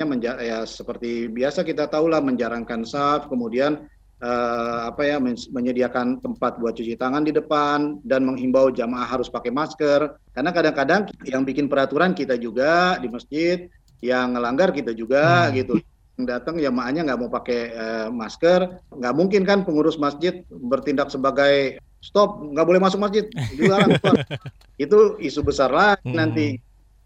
Ya, 0.00 0.32
ya 0.40 0.58
seperti 0.64 1.28
biasa 1.28 1.60
kita 1.60 1.84
tahulah 1.84 2.24
menjarangkan 2.24 2.88
saf, 2.88 3.28
kemudian 3.28 3.84
eh, 4.20 4.80
apa 4.92 5.02
ya 5.02 5.16
men- 5.16 5.48
menyediakan 5.48 6.20
tempat 6.20 6.60
buat 6.60 6.76
cuci 6.76 6.94
tangan 6.94 7.24
di 7.24 7.32
depan 7.32 8.04
dan 8.04 8.28
menghimbau 8.28 8.68
jamaah 8.68 9.08
harus 9.08 9.32
pakai 9.32 9.48
masker. 9.48 10.12
Karena 10.30 10.52
kadang-kadang 10.52 11.08
yang 11.24 11.42
bikin 11.42 11.66
peraturan 11.66 12.12
kita 12.12 12.36
juga 12.36 13.00
di 13.00 13.08
masjid, 13.08 13.66
yang 14.04 14.36
ngelanggar 14.36 14.76
kita 14.76 14.92
juga 14.92 15.48
Hmm. 15.48 15.56
gitu. 15.56 15.74
Yang 16.20 16.26
datang 16.36 16.54
jamaahnya 16.60 17.00
nggak 17.08 17.18
mau 17.18 17.32
pakai 17.32 17.60
eh, 17.72 18.08
masker, 18.12 18.60
nggak 18.92 19.14
mungkin 19.16 19.42
kan 19.48 19.64
pengurus 19.64 19.96
masjid 19.96 20.44
bertindak 20.48 21.08
sebagai 21.08 21.80
stop, 22.00 22.44
nggak 22.44 22.66
boleh 22.68 22.80
masuk 22.80 23.00
masjid, 23.00 23.24
dilarang. 23.56 23.96
keluar." 23.96 24.20
Itu 24.80 25.16
isu 25.16 25.40
besar 25.44 25.72
lagi 25.72 26.12
Hmm. 26.12 26.16
nanti. 26.16 26.48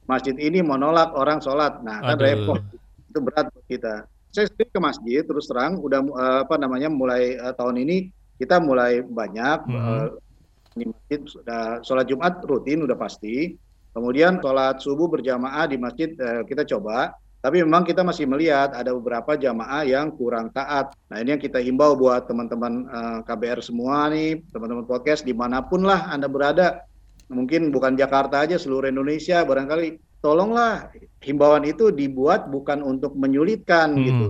Masjid 0.04 0.36
ini 0.36 0.60
menolak 0.60 1.16
orang 1.16 1.40
sholat, 1.40 1.80
nah 1.80 2.04
kan 2.04 2.20
Aduh. 2.20 2.28
repot 2.28 2.60
itu 3.08 3.18
berat 3.24 3.48
buat 3.48 3.64
kita. 3.64 3.94
Saya 4.34 4.50
sendiri 4.50 4.66
ke 4.74 4.80
masjid 4.82 5.22
terus 5.22 5.46
terang 5.46 5.78
udah 5.78 6.00
eh, 6.02 6.38
apa 6.42 6.58
namanya 6.58 6.90
mulai 6.90 7.38
eh, 7.38 7.54
tahun 7.54 7.78
ini 7.86 8.10
kita 8.34 8.58
mulai 8.58 8.98
banyak 9.06 9.58
Hmm. 9.70 9.78
eh, 9.78 10.08
di 10.74 10.84
masjid 10.90 11.20
sudah 11.22 11.62
sholat 11.86 12.06
Jumat 12.10 12.42
rutin 12.42 12.82
udah 12.82 12.98
pasti. 12.98 13.54
Kemudian 13.94 14.42
sholat 14.42 14.82
subuh 14.82 15.06
berjamaah 15.06 15.70
di 15.70 15.78
masjid 15.78 16.10
eh, 16.18 16.42
kita 16.50 16.66
coba. 16.66 17.14
Tapi 17.38 17.60
memang 17.60 17.84
kita 17.84 18.00
masih 18.00 18.24
melihat 18.24 18.72
ada 18.72 18.90
beberapa 18.96 19.36
jamaah 19.36 19.84
yang 19.84 20.08
kurang 20.16 20.48
taat. 20.50 20.96
Nah 21.12 21.20
ini 21.20 21.36
yang 21.36 21.42
kita 21.44 21.60
himbau 21.62 21.94
buat 21.94 22.26
teman-teman 22.26 22.90
eh, 22.90 23.18
KBR 23.22 23.60
semua 23.62 24.10
nih, 24.10 24.42
teman-teman 24.50 24.82
podcast 24.82 25.22
di 25.22 25.30
mana 25.30 25.62
pun 25.62 25.86
lah 25.86 26.10
Anda 26.10 26.26
berada. 26.26 26.82
Mungkin 27.30 27.70
bukan 27.70 27.94
Jakarta 27.94 28.42
aja, 28.42 28.58
seluruh 28.58 28.90
Indonesia 28.90 29.46
barangkali. 29.46 29.96
Tolonglah 30.24 30.88
himbauan 31.20 31.68
itu 31.68 31.92
dibuat 31.92 32.48
bukan 32.48 32.80
untuk 32.80 33.12
menyulitkan 33.12 33.92
Hmm. 33.92 34.04
gitu. 34.08 34.28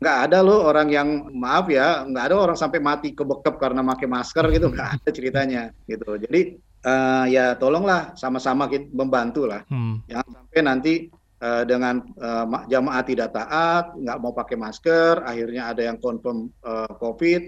Nggak 0.00 0.16
ada 0.28 0.38
loh 0.40 0.64
orang 0.64 0.88
yang 0.88 1.08
maaf 1.36 1.68
ya, 1.68 2.04
nggak 2.08 2.24
ada 2.32 2.36
orang 2.36 2.56
sampai 2.56 2.80
mati 2.80 3.12
kebekep 3.12 3.60
karena 3.60 3.84
pakai 3.84 4.08
masker 4.08 4.44
gitu, 4.48 4.72
nggak 4.72 4.88
ada 4.96 5.08
ceritanya 5.12 5.62
gitu. 5.84 6.16
Jadi 6.16 6.56
eh, 6.86 7.24
ya 7.32 7.52
tolonglah 7.56 8.16
sama-sama 8.16 8.64
kita 8.68 8.88
membantu 8.92 9.44
lah. 9.44 9.60
Hmm. 9.68 10.00
Jangan 10.08 10.30
sampai 10.40 10.60
nanti 10.64 10.94
eh, 11.36 11.62
dengan 11.68 12.00
ma- 12.48 12.64
jamaah 12.64 13.02
tidak 13.04 13.28
taat, 13.36 13.92
nggak 13.96 14.18
mau 14.20 14.32
pakai 14.32 14.56
masker, 14.56 15.20
akhirnya 15.20 15.68
ada 15.68 15.82
yang 15.84 16.00
confirm 16.00 16.48
eh, 16.64 16.92
COVID. 16.96 17.42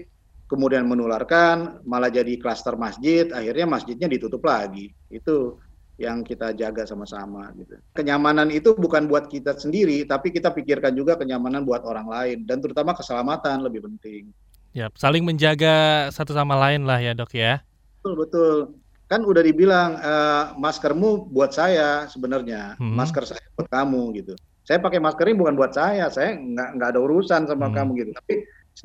kemudian 0.49 0.81
menularkan, 0.89 1.85
malah 1.85 2.09
jadi 2.09 2.33
klaster 2.41 2.73
masjid, 2.73 3.29
akhirnya 3.29 3.69
masjidnya 3.69 4.09
ditutup 4.09 4.41
lagi. 4.41 4.89
Itu 5.05 5.61
yang 5.99 6.23
kita 6.23 6.55
jaga 6.55 6.87
sama-sama 6.87 7.51
gitu. 7.59 7.75
Kenyamanan 7.91 8.47
itu 8.49 8.71
bukan 8.73 9.11
buat 9.11 9.27
kita 9.27 9.59
sendiri, 9.59 10.07
tapi 10.07 10.31
kita 10.31 10.55
pikirkan 10.55 10.95
juga 10.95 11.19
kenyamanan 11.19 11.67
buat 11.67 11.83
orang 11.83 12.07
lain 12.07 12.47
dan 12.47 12.63
terutama 12.63 12.95
keselamatan 12.95 13.67
lebih 13.67 13.83
penting. 13.83 14.31
Ya, 14.71 14.87
saling 14.95 15.27
menjaga 15.27 16.07
satu 16.15 16.31
sama 16.31 16.55
lain 16.55 16.87
lah 16.87 17.03
ya, 17.03 17.11
Dok 17.11 17.35
ya. 17.35 17.59
Betul, 17.99 18.13
betul. 18.15 18.55
Kan 19.11 19.27
udah 19.27 19.43
dibilang 19.43 19.99
uh, 19.99 20.55
maskermu 20.55 21.27
buat 21.33 21.51
saya 21.51 22.07
sebenarnya, 22.07 22.79
hmm. 22.79 22.95
masker 22.95 23.27
saya 23.27 23.43
buat 23.59 23.67
kamu 23.67 24.23
gitu. 24.23 24.33
Saya 24.63 24.77
pakai 24.79 25.01
masker 25.01 25.25
ini 25.25 25.37
bukan 25.41 25.57
buat 25.57 25.73
saya, 25.73 26.07
saya 26.13 26.37
nggak 26.37 26.77
nggak 26.77 26.89
ada 26.93 26.99
urusan 27.01 27.49
sama 27.49 27.67
hmm. 27.67 27.75
kamu 27.75 27.91
gitu. 28.05 28.11
Tapi 28.15 28.33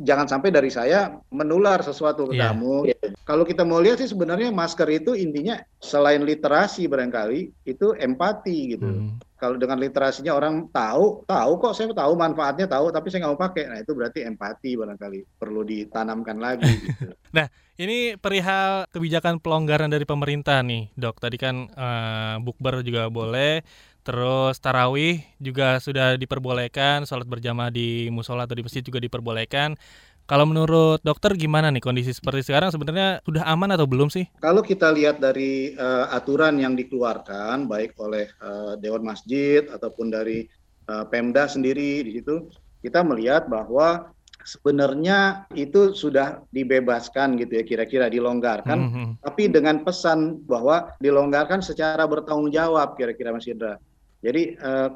jangan 0.02 0.26
sampai 0.26 0.50
dari 0.50 0.70
saya 0.72 1.14
menular 1.30 1.78
sesuatu 1.82 2.26
ke 2.26 2.34
yeah. 2.38 2.50
kamu. 2.50 2.90
Yeah. 2.90 3.14
Kalau 3.22 3.46
kita 3.46 3.62
mau 3.62 3.78
lihat 3.78 4.02
sih 4.02 4.10
sebenarnya 4.10 4.50
masker 4.50 4.88
itu 4.90 5.14
intinya 5.14 5.60
selain 5.78 6.26
literasi 6.26 6.90
barangkali 6.90 7.68
itu 7.68 7.86
empati 7.94 8.58
gitu. 8.74 8.88
Hmm. 8.88 9.18
Kalau 9.38 9.60
dengan 9.60 9.76
literasinya 9.76 10.32
orang 10.32 10.72
tahu, 10.72 11.28
tahu 11.28 11.52
kok 11.60 11.74
saya 11.76 11.92
tahu 11.92 12.12
manfaatnya 12.16 12.64
tahu, 12.64 12.88
tapi 12.88 13.12
saya 13.12 13.26
nggak 13.26 13.32
mau 13.36 13.42
pakai. 13.44 13.64
Nah 13.68 13.78
itu 13.84 13.92
berarti 13.92 14.20
empati 14.24 14.70
barangkali 14.72 15.18
perlu 15.36 15.60
ditanamkan 15.62 16.36
lagi. 16.40 16.64
gitu. 16.88 17.12
nah 17.36 17.46
ini 17.76 18.16
perihal 18.16 18.88
kebijakan 18.88 19.44
pelonggaran 19.44 19.92
dari 19.92 20.08
pemerintah 20.08 20.64
nih, 20.64 20.88
dok. 20.96 21.20
Tadi 21.20 21.36
kan 21.36 21.68
uh, 21.76 22.40
bukber 22.40 22.80
juga 22.86 23.12
boleh, 23.12 23.60
Terus 24.04 24.60
tarawih 24.60 25.24
juga 25.40 25.80
sudah 25.80 26.20
diperbolehkan, 26.20 27.08
sholat 27.08 27.24
berjamaah 27.24 27.72
di 27.72 28.12
musola 28.12 28.44
atau 28.44 28.52
di 28.52 28.60
masjid 28.60 28.84
juga 28.84 29.00
diperbolehkan. 29.00 29.80
Kalau 30.24 30.44
menurut 30.44 31.00
dokter 31.04 31.36
gimana 31.36 31.68
nih 31.72 31.80
kondisi 31.80 32.12
seperti 32.12 32.48
sekarang 32.48 32.72
sebenarnya 32.72 33.24
sudah 33.24 33.44
aman 33.48 33.72
atau 33.76 33.88
belum 33.88 34.12
sih? 34.12 34.28
Kalau 34.40 34.60
kita 34.60 34.92
lihat 34.92 35.20
dari 35.20 35.72
uh, 35.76 36.12
aturan 36.12 36.60
yang 36.60 36.76
dikeluarkan 36.76 37.64
baik 37.64 37.96
oleh 38.00 38.28
uh, 38.40 38.76
Dewan 38.76 39.04
Masjid 39.04 39.64
ataupun 39.68 40.12
dari 40.12 40.48
uh, 40.88 41.04
Pemda 41.08 41.48
sendiri 41.48 42.04
di 42.04 42.20
situ, 42.20 42.48
kita 42.80 43.04
melihat 43.04 43.48
bahwa 43.48 44.12
sebenarnya 44.44 45.48
itu 45.56 45.96
sudah 45.96 46.44
dibebaskan 46.52 47.40
gitu 47.40 47.60
ya 47.60 47.64
kira-kira 47.64 48.12
dilonggarkan 48.12 48.76
mm 48.76 48.90
-hmm. 48.92 49.08
tapi 49.24 49.48
dengan 49.48 49.80
pesan 49.80 50.44
bahwa 50.44 50.92
dilonggarkan 51.00 51.64
secara 51.64 52.04
bertanggung 52.04 52.52
jawab 52.52 52.92
kira-kira 53.00 53.32
Mas 53.32 53.48
Indra 53.48 53.80
jadi 54.24 54.42
eh, 54.56 54.90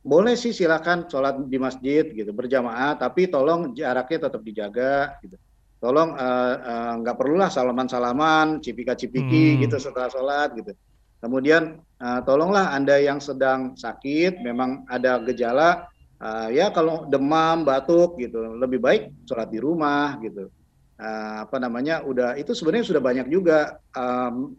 boleh 0.00 0.32
sih 0.32 0.56
silakan 0.56 1.04
sholat 1.04 1.36
di 1.44 1.60
masjid 1.60 2.08
gitu 2.08 2.32
berjamaah, 2.32 2.96
tapi 2.96 3.28
tolong 3.28 3.76
jaraknya 3.76 4.32
tetap 4.32 4.40
dijaga 4.40 5.20
gitu. 5.20 5.36
Tolong 5.80 6.16
eh, 6.16 6.54
eh, 6.56 6.92
nggak 7.04 7.14
uh, 7.14 7.16
uh, 7.16 7.20
perlulah 7.20 7.52
salaman-salaman, 7.52 8.64
cipika-cipiki 8.64 9.56
hmm. 9.56 9.68
gitu 9.68 9.76
setelah 9.76 10.08
sholat 10.08 10.56
gitu. 10.56 10.72
Kemudian 11.20 11.84
uh, 12.00 12.20
tolonglah 12.24 12.72
anda 12.72 12.96
yang 12.96 13.20
sedang 13.20 13.76
sakit, 13.76 14.40
memang 14.40 14.88
ada 14.88 15.20
gejala, 15.28 15.92
uh, 16.16 16.48
ya 16.48 16.72
kalau 16.72 17.04
demam, 17.04 17.60
batuk 17.60 18.16
gitu, 18.16 18.56
lebih 18.56 18.80
baik 18.80 19.12
sholat 19.28 19.52
di 19.52 19.60
rumah 19.60 20.16
gitu. 20.24 20.48
Uh, 21.00 21.44
apa 21.44 21.56
namanya? 21.60 22.00
Udah 22.04 22.36
itu 22.40 22.56
sebenarnya 22.56 22.88
sudah 22.88 23.02
banyak 23.04 23.28
juga 23.28 23.80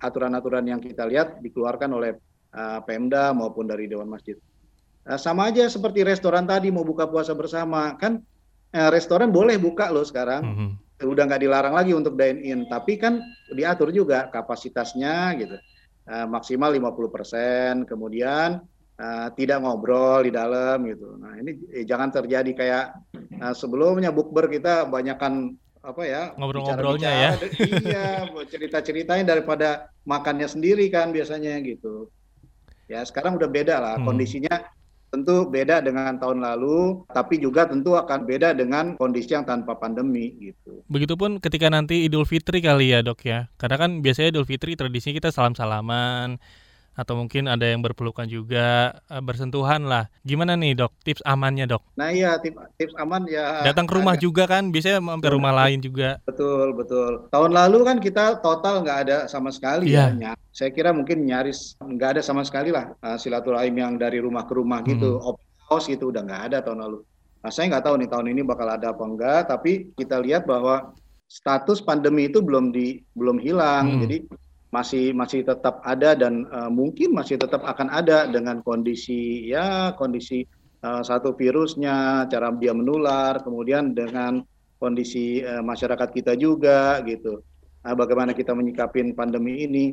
aturan-aturan 0.02 0.66
um, 0.66 0.70
yang 0.74 0.82
kita 0.82 1.06
lihat 1.06 1.42
dikeluarkan 1.42 1.90
oleh 1.98 2.18
Pemda 2.84 3.32
maupun 3.32 3.68
dari 3.68 3.88
Dewan 3.88 4.12
Masjid. 4.12 4.36
Uh, 5.02 5.18
sama 5.18 5.50
aja 5.50 5.66
seperti 5.66 6.06
restoran 6.06 6.46
tadi 6.46 6.70
mau 6.70 6.86
buka 6.86 7.10
puasa 7.10 7.34
bersama 7.34 7.98
kan 7.98 8.22
uh, 8.78 8.90
restoran 8.94 9.34
boleh 9.34 9.58
buka 9.58 9.90
loh 9.90 10.06
sekarang. 10.06 10.44
Mm 10.46 10.56
-hmm. 10.56 10.70
Udah 11.02 11.26
nggak 11.26 11.42
dilarang 11.42 11.74
lagi 11.74 11.98
untuk 11.98 12.14
dine 12.14 12.38
in, 12.46 12.70
tapi 12.70 13.02
kan 13.02 13.18
diatur 13.50 13.90
juga 13.90 14.30
kapasitasnya 14.30 15.34
gitu. 15.42 15.58
Uh, 16.06 16.30
maksimal 16.30 16.70
50%, 16.70 17.90
kemudian 17.90 18.62
uh, 19.02 19.28
tidak 19.34 19.66
ngobrol 19.66 20.22
di 20.22 20.30
dalam 20.30 20.86
gitu. 20.86 21.18
Nah, 21.18 21.34
ini 21.42 21.58
eh, 21.74 21.86
jangan 21.86 22.14
terjadi 22.14 22.52
kayak 22.54 22.86
uh, 23.42 23.54
sebelumnya 23.58 24.14
bukber 24.14 24.46
kita 24.46 24.86
banyakkan 24.86 25.58
apa 25.82 26.06
ya 26.06 26.24
ngobrol-ngobrolnya 26.38 27.10
ya 27.10 27.32
iya 27.82 28.30
cerita-ceritanya 28.46 29.34
daripada 29.34 29.90
makannya 30.06 30.46
sendiri 30.46 30.86
kan 30.94 31.10
biasanya 31.10 31.58
gitu 31.66 32.14
Ya 32.92 33.00
sekarang 33.08 33.40
udah 33.40 33.48
beda 33.48 33.80
lah 33.80 33.96
hmm. 33.96 34.04
kondisinya 34.04 34.56
tentu 35.12 35.44
beda 35.48 35.84
dengan 35.84 36.16
tahun 36.16 36.40
lalu, 36.40 37.04
tapi 37.12 37.36
juga 37.36 37.68
tentu 37.68 38.00
akan 38.00 38.24
beda 38.24 38.56
dengan 38.56 38.96
kondisi 38.96 39.36
yang 39.36 39.44
tanpa 39.44 39.76
pandemi 39.76 40.32
gitu. 40.40 40.84
Begitupun 40.88 41.44
ketika 41.44 41.68
nanti 41.68 42.08
Idul 42.08 42.24
Fitri 42.24 42.64
kali 42.64 42.96
ya 42.96 43.04
dok 43.04 43.28
ya, 43.28 43.52
karena 43.60 43.76
kan 43.76 44.00
biasanya 44.00 44.32
Idul 44.32 44.48
Fitri 44.48 44.80
tradisinya 44.80 45.20
kita 45.20 45.36
salam-salaman, 45.36 46.40
atau 46.92 47.16
mungkin 47.16 47.48
ada 47.48 47.64
yang 47.64 47.80
berpelukan 47.80 48.28
juga 48.28 49.00
uh, 49.08 49.24
bersentuhan 49.24 49.88
lah. 49.88 50.12
Gimana 50.28 50.60
nih 50.60 50.76
dok? 50.76 50.92
Tips 51.02 51.24
amannya 51.24 51.66
dok? 51.68 51.82
Nah 51.96 52.12
iya 52.12 52.36
tips 52.38 52.60
tips 52.76 52.96
aman 53.00 53.24
ya. 53.32 53.64
Datang 53.64 53.88
ke 53.88 53.94
rumah 53.96 54.16
agak... 54.20 54.24
juga 54.24 54.44
kan? 54.48 54.70
Biasanya 54.70 55.00
ke 55.00 55.30
rumah 55.32 55.54
lain 55.56 55.80
juga. 55.80 56.20
Betul 56.28 56.76
betul. 56.76 57.28
Tahun 57.32 57.52
lalu 57.52 57.78
kan 57.88 57.98
kita 58.04 58.44
total 58.44 58.84
nggak 58.84 58.98
ada 59.08 59.18
sama 59.32 59.50
sekali 59.50 59.92
yeah. 59.92 60.12
ya. 60.20 60.34
Saya 60.52 60.70
kira 60.76 60.92
mungkin 60.92 61.24
nyaris 61.24 61.80
nggak 61.80 62.20
ada 62.20 62.22
sama 62.22 62.44
sekali 62.44 62.76
lah 62.76 62.92
uh, 63.02 63.16
silaturahim 63.16 63.76
yang 63.80 63.94
dari 63.96 64.20
rumah 64.20 64.44
ke 64.44 64.54
rumah 64.54 64.84
gitu. 64.84 65.18
Hmm. 65.20 65.36
Open 65.36 65.48
house 65.72 65.88
gitu 65.88 66.12
udah 66.12 66.22
nggak 66.28 66.44
ada 66.52 66.58
tahun 66.60 66.84
lalu. 66.84 67.00
Nah 67.42 67.50
saya 67.50 67.72
nggak 67.72 67.86
tahu 67.88 67.96
nih 68.04 68.10
tahun 68.12 68.28
ini 68.36 68.42
bakal 68.44 68.68
ada 68.68 68.92
apa 68.92 69.04
enggak. 69.08 69.42
Tapi 69.48 69.96
kita 69.96 70.20
lihat 70.20 70.44
bahwa 70.44 70.92
status 71.32 71.80
pandemi 71.80 72.28
itu 72.28 72.44
belum 72.44 72.76
di 72.76 73.00
belum 73.16 73.40
hilang. 73.40 73.98
Hmm. 73.98 74.02
Jadi 74.04 74.28
masih 74.72 75.12
masih 75.12 75.44
tetap 75.44 75.84
ada 75.84 76.16
dan 76.16 76.48
uh, 76.48 76.72
mungkin 76.72 77.12
masih 77.12 77.36
tetap 77.36 77.60
akan 77.68 77.92
ada 77.92 78.24
dengan 78.32 78.64
kondisi 78.64 79.52
ya 79.52 79.92
kondisi 80.00 80.48
uh, 80.80 81.04
satu 81.04 81.36
virusnya 81.36 82.26
cara 82.32 82.56
dia 82.56 82.72
menular 82.72 83.44
kemudian 83.44 83.92
dengan 83.92 84.40
kondisi 84.80 85.44
uh, 85.44 85.60
masyarakat 85.60 86.10
kita 86.10 86.34
juga 86.40 87.04
gitu. 87.04 87.44
Nah, 87.84 87.94
bagaimana 87.94 88.32
kita 88.32 88.56
menyikapin 88.56 89.12
pandemi 89.14 89.68
ini? 89.68 89.86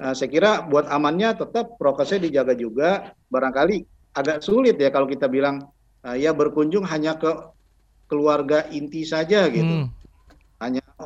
Uh, 0.00 0.16
saya 0.16 0.32
kira 0.32 0.64
buat 0.64 0.88
amannya 0.88 1.36
tetap 1.36 1.76
prokesnya 1.76 2.26
dijaga 2.26 2.56
juga. 2.56 3.12
Barangkali 3.28 3.84
agak 4.16 4.40
sulit 4.40 4.80
ya 4.80 4.88
kalau 4.88 5.06
kita 5.06 5.28
bilang 5.28 5.68
uh, 6.02 6.16
ya 6.16 6.32
berkunjung 6.32 6.88
hanya 6.88 7.20
ke 7.20 7.30
keluarga 8.08 8.64
inti 8.72 9.04
saja 9.04 9.46
gitu. 9.52 9.86
Hmm 9.86 10.01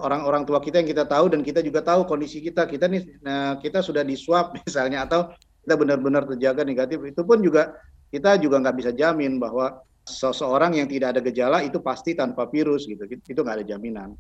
orang-orang 0.00 0.44
tua 0.44 0.60
kita 0.60 0.82
yang 0.82 0.88
kita 0.88 1.04
tahu 1.08 1.32
dan 1.32 1.40
kita 1.40 1.60
juga 1.60 1.80
tahu 1.80 2.04
kondisi 2.04 2.44
kita. 2.44 2.68
Kita 2.68 2.86
nih 2.86 3.20
nah, 3.24 3.56
kita 3.60 3.80
sudah 3.80 4.04
di 4.04 4.14
swab 4.14 4.52
misalnya 4.64 5.04
atau 5.08 5.32
kita 5.64 5.74
benar-benar 5.74 6.28
terjaga 6.28 6.62
negatif. 6.62 7.00
Itu 7.04 7.24
pun 7.24 7.40
juga 7.40 7.74
kita 8.12 8.38
juga 8.38 8.62
nggak 8.62 8.76
bisa 8.76 8.90
jamin 8.94 9.40
bahwa 9.40 9.82
seseorang 10.06 10.78
yang 10.78 10.86
tidak 10.86 11.18
ada 11.18 11.20
gejala 11.20 11.58
itu 11.66 11.82
pasti 11.82 12.14
tanpa 12.14 12.46
virus 12.46 12.86
gitu. 12.86 13.02
Itu 13.06 13.40
nggak 13.42 13.62
ada 13.62 13.66
jaminan. 13.66 14.14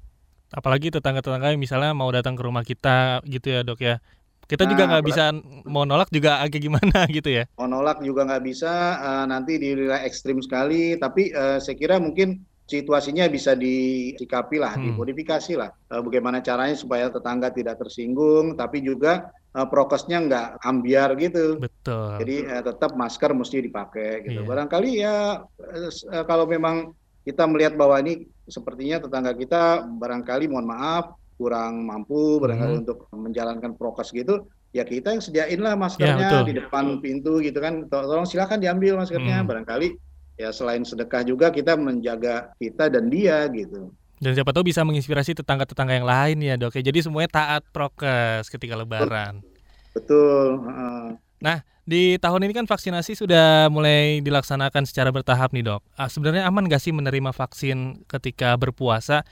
Apalagi 0.50 0.94
tetangga-tetangga 0.94 1.54
yang 1.54 1.62
misalnya 1.62 1.90
mau 1.90 2.10
datang 2.10 2.38
ke 2.38 2.42
rumah 2.42 2.62
kita 2.62 3.22
gitu 3.26 3.50
ya 3.50 3.60
dok 3.66 3.82
ya. 3.82 3.98
Kita 4.46 4.62
nah, 4.62 4.70
juga 4.70 4.82
nggak 4.86 5.04
bisa 5.10 5.24
mau 5.66 5.82
nolak 5.82 6.06
juga 6.14 6.38
agak 6.38 6.62
gimana 6.62 7.02
gitu 7.18 7.34
ya? 7.34 7.50
Mau 7.58 7.66
nolak 7.66 7.98
juga 7.98 8.22
nggak 8.30 8.44
bisa 8.46 8.72
uh, 9.02 9.24
nanti 9.26 9.58
dinilai 9.58 10.06
ekstrim 10.06 10.38
sekali. 10.38 10.94
Tapi 10.94 11.34
uh, 11.34 11.58
saya 11.58 11.74
kira 11.74 11.98
mungkin 11.98 12.46
situasinya 12.66 13.30
bisa 13.30 13.54
disikapi 13.54 14.58
lah, 14.58 14.74
hmm. 14.74 14.90
dimodifikasi 14.90 15.54
lah. 15.54 15.70
Uh, 15.86 16.02
bagaimana 16.02 16.42
caranya 16.42 16.74
supaya 16.74 17.06
tetangga 17.06 17.54
tidak 17.54 17.78
tersinggung, 17.78 18.58
tapi 18.58 18.82
juga 18.82 19.30
uh, 19.54 19.70
prokesnya 19.70 20.18
nggak 20.26 20.48
ambiar 20.66 21.14
gitu. 21.14 21.62
Betul. 21.62 22.18
Jadi 22.18 22.36
uh, 22.42 22.62
tetap 22.66 22.98
masker 22.98 23.30
mesti 23.30 23.62
dipakai 23.62 24.26
gitu. 24.26 24.42
Yeah. 24.42 24.48
Barangkali 24.50 24.90
ya 24.98 25.16
kalau 26.26 26.50
memang 26.50 26.90
kita 27.22 27.46
melihat 27.46 27.78
bahwa 27.78 28.02
ini 28.02 28.26
sepertinya 28.50 29.02
tetangga 29.02 29.34
kita 29.34 29.86
barangkali 29.86 30.46
mohon 30.50 30.66
maaf 30.66 31.14
kurang 31.38 31.86
mampu 31.86 32.42
barangkali 32.42 32.72
hmm. 32.74 32.82
untuk 32.82 32.98
menjalankan 33.14 33.78
prokes 33.78 34.10
gitu, 34.10 34.48
ya 34.74 34.82
kita 34.82 35.14
yang 35.14 35.22
sediain 35.22 35.60
lah 35.62 35.78
maskernya 35.78 36.42
yeah, 36.42 36.46
di 36.46 36.54
depan 36.58 36.98
pintu 36.98 37.38
gitu 37.44 37.62
kan. 37.62 37.86
Tolong 37.86 38.26
silakan 38.26 38.58
diambil 38.58 38.98
maskernya, 38.98 39.42
hmm. 39.42 39.48
barangkali 39.54 39.88
ya 40.36 40.52
selain 40.52 40.84
sedekah 40.84 41.24
juga 41.24 41.48
kita 41.50 41.74
menjaga 41.76 42.52
kita 42.60 42.92
dan 42.92 43.08
dia 43.08 43.48
gitu. 43.50 43.92
Dan 44.16 44.32
siapa 44.32 44.52
tahu 44.52 44.72
bisa 44.72 44.80
menginspirasi 44.80 45.36
tetangga-tetangga 45.36 45.92
yang 46.00 46.08
lain 46.08 46.36
ya 46.40 46.56
dok. 46.56 46.80
Ya, 46.80 46.88
jadi 46.88 47.04
semuanya 47.04 47.28
taat 47.28 47.68
prokes 47.68 48.48
ketika 48.48 48.72
lebaran. 48.72 49.44
Betul. 49.92 50.64
Nah 51.36 51.60
di 51.86 52.18
tahun 52.18 52.50
ini 52.50 52.52
kan 52.56 52.66
vaksinasi 52.66 53.14
sudah 53.14 53.70
mulai 53.70 54.18
dilaksanakan 54.18 54.88
secara 54.88 55.14
bertahap 55.14 55.54
nih 55.54 55.62
dok. 55.62 55.86
Uh, 55.94 56.10
sebenarnya 56.10 56.42
aman 56.48 56.66
gak 56.66 56.82
sih 56.82 56.90
menerima 56.90 57.30
vaksin 57.30 58.02
ketika 58.10 58.58
berpuasa? 58.58 59.22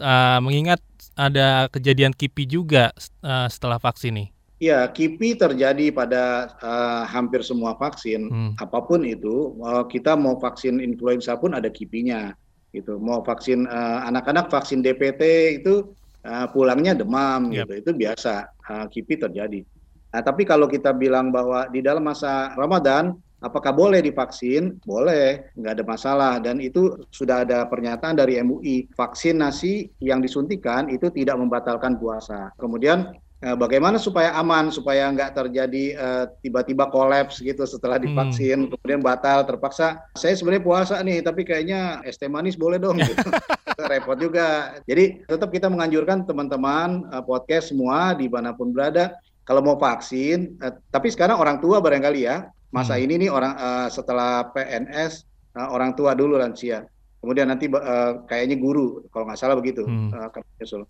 Uh, 0.00 0.40
mengingat 0.42 0.80
ada 1.14 1.68
kejadian 1.68 2.16
KIPI 2.16 2.44
juga 2.48 2.90
uh, 3.22 3.46
setelah 3.46 3.78
vaksin 3.78 4.18
nih. 4.18 4.28
Ya, 4.62 4.86
KIPI 4.86 5.42
terjadi 5.42 5.90
pada 5.90 6.54
uh, 6.62 7.02
hampir 7.10 7.42
semua 7.42 7.74
vaksin, 7.74 8.30
hmm. 8.30 8.62
apa 8.62 8.78
pun 8.86 9.02
itu. 9.02 9.58
Uh, 9.58 9.82
kita 9.90 10.14
mau 10.14 10.38
vaksin 10.38 10.78
influenza 10.78 11.34
pun 11.34 11.50
ada 11.50 11.66
KIPI-nya, 11.66 12.30
gitu. 12.70 13.02
Mau 13.02 13.26
vaksin 13.26 13.68
eh, 13.68 13.98
anak-anak 14.08 14.48
vaksin 14.48 14.80
DPT 14.80 15.22
itu 15.62 15.92
uh, 16.24 16.46
pulangnya 16.50 16.96
demam 16.96 17.52
Yap. 17.52 17.68
gitu. 17.68 17.72
Itu 17.82 17.90
biasa 17.92 18.48
uh, 18.70 18.86
kipi 18.88 19.20
terjadi. 19.20 19.66
Nah, 20.12 20.20
tapi 20.20 20.44
kalau 20.44 20.68
kita 20.68 20.92
bilang 20.92 21.32
bahwa 21.32 21.68
di 21.72 21.80
dalam 21.80 22.04
masa 22.04 22.52
Ramadan 22.54 23.16
apakah 23.40 23.72
boleh 23.72 24.04
divaksin? 24.04 24.78
Boleh, 24.84 25.52
nggak 25.56 25.72
ada 25.80 25.84
masalah. 25.84 26.34
Dan 26.40 26.60
itu 26.60 27.00
sudah 27.10 27.44
ada 27.44 27.64
pernyataan 27.66 28.16
dari 28.16 28.38
MUI, 28.40 28.92
vaksinasi 28.92 30.04
yang 30.04 30.20
disuntikan 30.20 30.88
itu 30.92 31.08
tidak 31.10 31.40
membatalkan 31.40 31.96
puasa. 31.96 32.52
Kemudian 32.60 33.12
eh, 33.42 33.56
bagaimana 33.58 33.98
supaya 33.98 34.32
aman, 34.38 34.70
supaya 34.70 35.10
nggak 35.10 35.34
terjadi 35.34 35.84
eh, 35.98 36.24
tiba-tiba 36.40 36.86
kolaps 36.88 37.42
gitu 37.42 37.66
setelah 37.66 37.98
divaksin, 37.98 38.70
kemudian 38.70 39.02
batal, 39.02 39.42
terpaksa. 39.42 39.98
Saya 40.14 40.38
sebenarnya 40.38 40.62
puasa 40.62 40.94
nih, 41.02 41.20
tapi 41.20 41.42
kayaknya 41.42 42.00
es 42.06 42.16
teh 42.16 42.30
manis 42.30 42.54
boleh 42.54 42.78
dong. 42.78 43.02
Gitu. 43.02 43.18
Repot 43.90 44.14
juga. 44.14 44.78
Jadi 44.86 45.26
tetap 45.26 45.50
kita 45.50 45.66
menganjurkan 45.66 46.22
teman-teman 46.22 47.10
eh, 47.10 47.22
podcast 47.26 47.74
semua 47.74 48.14
di 48.14 48.30
mana 48.30 48.54
pun 48.54 48.70
berada, 48.70 49.18
kalau 49.42 49.58
mau 49.58 49.74
vaksin, 49.74 50.62
eh, 50.62 50.72
tapi 50.94 51.10
sekarang 51.10 51.36
orang 51.42 51.58
tua 51.58 51.82
barangkali 51.82 52.20
ya, 52.22 52.46
masa 52.70 52.94
Hmm. 52.96 53.04
ini 53.04 53.26
nih 53.26 53.30
orang 53.34 53.52
eh, 53.58 53.88
setelah 53.90 54.48
PNS 54.54 55.26
eh, 55.58 55.68
orang 55.68 55.98
tua 55.98 56.14
dulu 56.14 56.38
lansia, 56.38 56.86
kemudian 57.18 57.50
nanti 57.50 57.66
eh, 57.66 58.12
kayaknya 58.30 58.56
guru 58.62 59.02
kalau 59.10 59.26
nggak 59.26 59.40
salah 59.40 59.58
begitu. 59.58 59.82
Hmm. 59.82 60.14
menyusul. 60.22 60.86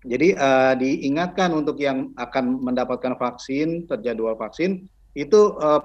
Jadi 0.00 0.32
eh, 0.32 0.74
diingatkan 0.80 1.52
untuk 1.52 1.76
yang 1.76 2.14
akan 2.16 2.64
mendapatkan 2.64 3.16
vaksin, 3.20 3.84
terjadwal 3.84 4.36
vaksin, 4.36 4.88
itu 5.10 5.40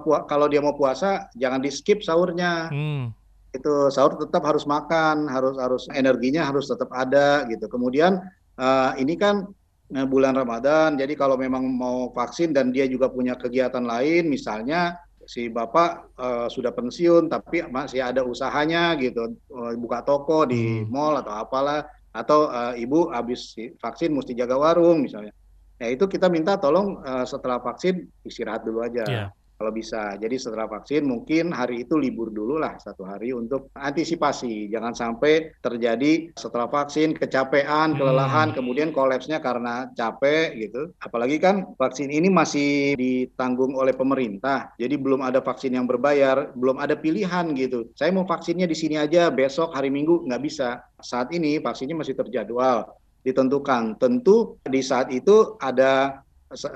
pua- 0.05 0.29
kalau 0.29 0.45
dia 0.45 0.61
mau 0.61 0.77
puasa 0.77 1.25
jangan 1.33 1.57
di 1.57 1.73
skip 1.73 2.05
sahurnya 2.05 2.69
Hmm. 2.69 3.09
itu 3.49 3.89
sahur 3.89 4.21
tetap 4.21 4.45
harus 4.45 4.67
makan, 4.69 5.25
harus 5.31 5.55
harus 5.57 5.83
energinya 5.89 6.45
harus 6.45 6.69
tetap 6.69 6.91
ada 6.93 7.41
gitu. 7.49 7.65
Kemudian 7.65 8.21
eh, 8.55 8.91
ini 9.01 9.17
kan 9.17 9.47
eh, 9.95 10.05
bulan 10.05 10.37
Ramadan, 10.37 10.93
jadi 10.99 11.11
kalau 11.17 11.35
memang 11.41 11.65
mau 11.65 12.13
vaksin 12.13 12.53
dan 12.53 12.69
dia 12.69 12.85
juga 12.85 13.09
punya 13.09 13.33
kegiatan 13.33 13.81
lain, 13.83 14.29
misalnya 14.29 14.93
si 15.25 15.49
bapak 15.49 16.13
eh, 16.21 16.47
sudah 16.53 16.69
pensiun 16.69 17.25
tapi 17.25 17.65
masih 17.65 18.05
ada 18.05 18.21
usahanya 18.21 18.93
gitu, 19.01 19.33
eh, 19.33 19.73
buka 19.79 20.05
toko 20.05 20.45
di 20.45 20.85
Hmm. 20.85 20.93
mall 20.93 21.17
atau 21.17 21.33
apalah, 21.33 21.81
atau 22.15 22.47
eh, 22.47 22.83
ibu 22.87 23.11
habis 23.11 23.51
vaksin 23.83 24.15
mesti 24.15 24.31
jaga 24.31 24.55
warung 24.55 25.03
misalnya. 25.03 25.35
Ya 25.75 25.91
itu 25.91 26.07
kita 26.07 26.31
minta 26.31 26.55
tolong 26.55 27.03
eh, 27.03 27.25
setelah 27.27 27.59
vaksin 27.59 28.07
istirahat 28.23 28.63
dulu 28.63 28.79
aja 28.87 29.03
Iya. 29.03 29.27
Kalau 29.55 29.71
bisa. 29.71 30.19
Jadi 30.19 30.35
setelah 30.35 30.67
vaksin 30.67 31.07
mungkin 31.07 31.55
hari 31.55 31.87
itu 31.87 31.95
libur 31.95 32.29
dulu 32.29 32.59
lah 32.59 32.75
satu 32.75 33.07
hari 33.07 33.31
untuk 33.31 33.71
antisipasi. 33.75 34.67
Jangan 34.67 34.93
sampai 34.93 35.55
terjadi 35.63 36.35
setelah 36.35 36.67
vaksin 36.67 37.15
kecapean, 37.15 37.95
Hmm. 37.95 37.99
kelelahan, 37.99 38.51
kemudian 38.51 38.91
kolapsnya 38.91 39.39
karena 39.39 39.87
capek 39.95 40.55
gitu. 40.59 40.91
Apalagi 40.99 41.39
kan 41.39 41.63
vaksin 41.79 42.11
ini 42.11 42.27
masih 42.27 42.99
ditanggung 42.99 43.75
oleh 43.79 43.95
pemerintah. 43.95 44.75
Jadi 44.75 44.95
belum 44.99 45.23
ada 45.23 45.39
vaksin 45.39 45.71
yang 45.75 45.87
berbayar, 45.87 46.51
belum 46.53 46.77
ada 46.79 46.99
pilihan 46.99 47.55
gitu. 47.55 47.91
Saya 47.95 48.11
mau 48.11 48.27
vaksinnya 48.27 48.67
di 48.67 48.75
sini 48.75 48.99
aja 48.99 49.31
besok 49.31 49.71
hari 49.71 49.87
Minggu 49.87 50.27
nggak 50.27 50.43
bisa. 50.43 50.83
Saat 50.99 51.31
ini 51.31 51.63
vaksinnya 51.63 51.95
masih 51.95 52.17
terjadwal 52.17 52.91
ditentukan. 53.25 53.97
Tentu 53.97 54.61
di 54.61 54.85
saat 54.85 55.09
itu 55.09 55.57
ada 55.57 56.21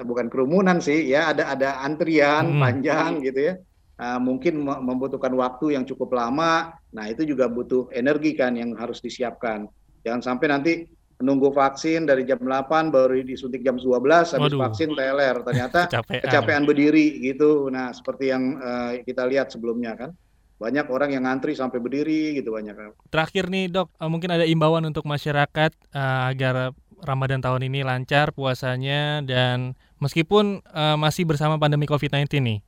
bukan 0.04 0.28
kerumunan 0.28 0.78
sih 0.80 1.08
ya 1.08 1.32
ada 1.32 1.52
ada 1.52 1.70
antrian 1.82 2.56
Hmm. 2.56 2.62
panjang 2.62 3.12
gitu 3.24 3.40
ya. 3.40 3.56
Uh, 4.00 4.16
mungkin 4.16 4.64
me- 4.64 4.80
membutuhkan 4.80 5.32
waktu 5.36 5.76
yang 5.76 5.84
cukup 5.84 6.16
lama. 6.16 6.72
Nah 6.96 7.06
itu 7.12 7.28
juga 7.28 7.52
butuh 7.52 7.92
energi 7.92 8.32
kan 8.32 8.56
yang 8.56 8.72
harus 8.76 9.04
disiapkan. 9.04 9.68
Jangan 10.08 10.24
sampai 10.24 10.48
nanti 10.48 10.72
menunggu 11.20 11.52
vaksin 11.52 12.08
dari 12.08 12.24
jam 12.24 12.40
8 12.40 12.96
baru 12.96 13.20
disuntik 13.20 13.60
jam 13.60 13.76
12 13.76 14.32
habis 14.32 14.56
Waduh. 14.56 14.72
vaksin 14.72 14.96
teler. 14.96 15.36
Ternyata 15.44 15.80
Kecapean. 15.92 16.24
kecapean 16.24 16.64
berdiri 16.64 17.20
gitu. 17.20 17.68
Nah 17.68 17.92
seperti 17.92 18.32
yang 18.32 18.56
uh, 18.56 19.04
kita 19.04 19.28
lihat 19.28 19.52
sebelumnya 19.52 20.00
kan. 20.00 20.12
Banyak 20.60 20.92
orang 20.92 21.16
yang 21.16 21.24
ngantri 21.24 21.56
sampai 21.56 21.80
berdiri 21.80 22.36
gitu 22.36 22.52
banyak. 22.52 22.76
Terakhir 23.08 23.48
nih 23.48 23.72
dok, 23.72 23.96
eh, 23.96 24.10
mungkin 24.12 24.28
ada 24.32 24.44
imbauan 24.44 24.84
untuk 24.84 25.08
masyarakat 25.08 25.72
eh, 25.72 26.22
agar 26.32 26.72
Ramadan 27.02 27.40
tahun 27.40 27.68
ini 27.68 27.84
lancar 27.84 28.32
puasanya 28.32 29.24
dan 29.24 29.74
meskipun 30.00 30.60
eh, 30.64 30.98
masih 31.00 31.24
bersama 31.26 31.56
pandemi 31.56 31.86
COVID-19 31.86 32.28
nih. 32.42 32.60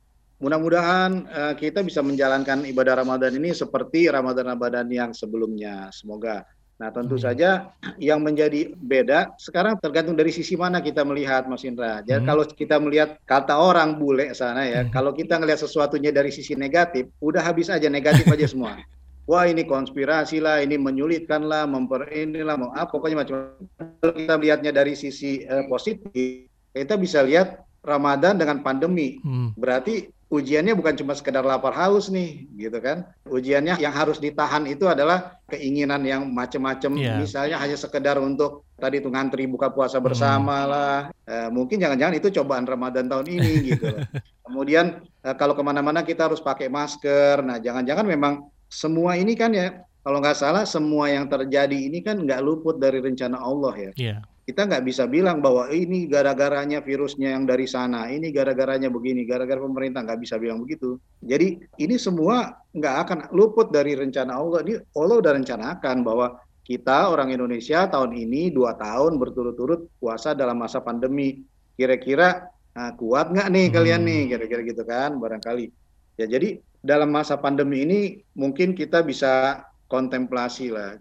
Mudah-mudahan 0.42 1.10
eh, 1.30 1.54
kita 1.54 1.86
bisa 1.86 2.02
menjalankan 2.02 2.66
ibadah 2.66 3.04
Ramadan 3.04 3.36
ini 3.38 3.54
seperti 3.54 4.10
Ramadan-Ramadan 4.10 4.90
yang 4.90 5.10
sebelumnya. 5.14 5.88
Semoga. 5.94 6.42
Nah, 6.82 6.90
tentu 6.90 7.14
Amin. 7.14 7.22
saja 7.22 7.70
yang 7.94 8.18
menjadi 8.26 8.74
beda 8.74 9.38
sekarang 9.38 9.78
tergantung 9.78 10.18
dari 10.18 10.34
sisi 10.34 10.58
mana 10.58 10.82
kita 10.82 11.06
melihat, 11.06 11.46
Mas 11.46 11.62
Indra. 11.62 12.02
Jadi 12.02 12.26
Hmm. 12.26 12.26
kalau 12.26 12.42
kita 12.42 12.76
melihat 12.82 13.22
kata 13.22 13.54
orang 13.54 14.02
bule 14.02 14.34
sana 14.34 14.66
ya, 14.66 14.82
Hmm. 14.82 14.90
kalau 14.90 15.14
kita 15.14 15.38
ngelihat 15.38 15.62
sesuatunya 15.62 16.10
dari 16.10 16.34
sisi 16.34 16.58
negatif, 16.58 17.06
udah 17.22 17.38
habis 17.38 17.70
aja 17.70 17.86
negatif 17.86 18.26
aja 18.26 18.50
semua. 18.50 18.74
Wah 19.22 19.46
ini 19.46 19.62
konspirasi 19.62 20.42
lah, 20.42 20.58
ini 20.58 20.74
menyulitkan 20.74 21.46
lah, 21.46 21.62
memper 21.62 22.10
inilah, 22.10 22.58
mau 22.58 22.70
apa 22.74 22.90
pokoknya 22.90 23.22
macam. 23.22 23.54
Kalau 24.02 24.12
kita 24.18 24.34
melihatnya 24.34 24.72
dari 24.74 24.98
sisi 24.98 25.46
eh, 25.46 25.62
positif, 25.70 26.50
kita 26.74 26.98
bisa 26.98 27.22
lihat 27.22 27.62
Ramadan 27.82 28.38
dengan 28.38 28.62
pandemi. 28.62 29.18
Hmm. 29.22 29.54
berarti 29.54 30.10
ujiannya 30.32 30.72
bukan 30.72 30.96
cuma 30.96 31.12
sekedar 31.12 31.44
lapar 31.44 31.76
haus 31.76 32.08
nih 32.08 32.48
gitu 32.56 32.80
kan? 32.80 33.04
Ujiannya 33.28 33.76
yang 33.76 33.92
harus 33.92 34.16
ditahan 34.16 34.64
itu 34.64 34.88
adalah 34.88 35.36
keinginan 35.44 36.00
yang 36.08 36.24
macam-macam 36.32 36.96
Iya. 36.96 37.20
misalnya 37.20 37.60
hanya 37.60 37.76
sekedar 37.76 38.16
untuk 38.16 38.64
tadi 38.80 39.04
itu 39.04 39.12
ngantri 39.12 39.44
buka 39.44 39.68
puasa 39.68 40.00
bersama 40.00 40.64
lah. 40.64 40.98
Eh, 41.28 41.52
mungkin 41.52 41.76
jangan-jangan 41.76 42.16
itu 42.16 42.32
cobaan 42.32 42.64
Ramadan 42.64 43.12
tahun 43.12 43.28
ini 43.28 43.52
gitu 43.76 43.92
kemudian 44.48 45.04
eh, 45.20 45.34
kalau 45.36 45.52
ke 45.52 45.60
mana-mana 45.60 46.00
kita 46.00 46.32
harus 46.32 46.40
pakai 46.40 46.72
masker. 46.72 47.44
Nah 47.44 47.60
jangan-jangan 47.60 48.08
memang 48.08 48.48
semua 48.72 49.20
ini 49.20 49.36
kan 49.36 49.52
ya 49.52 49.84
kalau 50.00 50.18
nggak 50.18 50.34
salah 50.34 50.64
semua 50.64 51.12
yang 51.12 51.28
terjadi 51.28 51.76
ini 51.76 52.00
kan 52.00 52.24
nggak 52.24 52.40
luput 52.40 52.80
dari 52.80 52.98
rencana 52.98 53.36
Allah 53.36 53.74
ya 53.76 53.92
Iya. 53.94 54.16
kita 54.42 54.66
nggak 54.66 54.82
bisa 54.82 55.04
bilang 55.06 55.38
bahwa 55.38 55.70
"Eh, 55.70 55.84
ini 55.86 56.10
gara-garanya 56.10 56.82
virusnya 56.82 57.30
yang 57.38 57.46
dari 57.46 57.62
sana, 57.68 58.10
ini 58.10 58.34
gara-garanya 58.34 58.90
begini, 58.90 59.22
gara-gara 59.22 59.62
pemerintah 59.62 60.02
nggak 60.02 60.18
bisa 60.18 60.34
bilang 60.42 60.58
begitu. 60.58 60.98
Jadi 61.22 61.62
ini 61.78 61.94
semua 61.94 62.50
nggak 62.74 62.96
akan 63.06 63.18
luput 63.30 63.70
dari 63.70 63.94
rencana 63.94 64.34
Allah. 64.34 64.66
Ini 64.66 64.74
Allah 64.98 65.16
udah 65.22 65.32
rencanakan 65.38 65.96
bahwa 66.02 66.26
kita 66.66 67.06
orang 67.14 67.30
Indonesia 67.30 67.86
tahun 67.86 68.18
ini 68.18 68.50
dua 68.50 68.74
tahun 68.74 69.14
berturut-turut 69.22 69.86
puasa 70.02 70.34
dalam 70.34 70.58
masa 70.58 70.82
pandemi. 70.82 71.38
Kira-kira 71.78 72.42
nah, 72.74 72.90
kuat 72.98 73.30
nggak 73.30 73.46
nih 73.46 73.66
Hmm. 73.70 73.74
kalian 73.78 74.02
nih, 74.02 74.22
kira-kira 74.26 74.60
gitu 74.66 74.82
kan, 74.82 75.22
barangkali. 75.22 75.70
Ya 76.20 76.26
jadi 76.28 76.60
dalam 76.82 77.14
masa 77.14 77.38
pandemi 77.38 77.86
ini 77.86 78.00
mungkin 78.34 78.74
kita 78.74 79.00
bisa 79.00 79.62
kontemplasi 79.86 80.72
lah. 80.72 80.96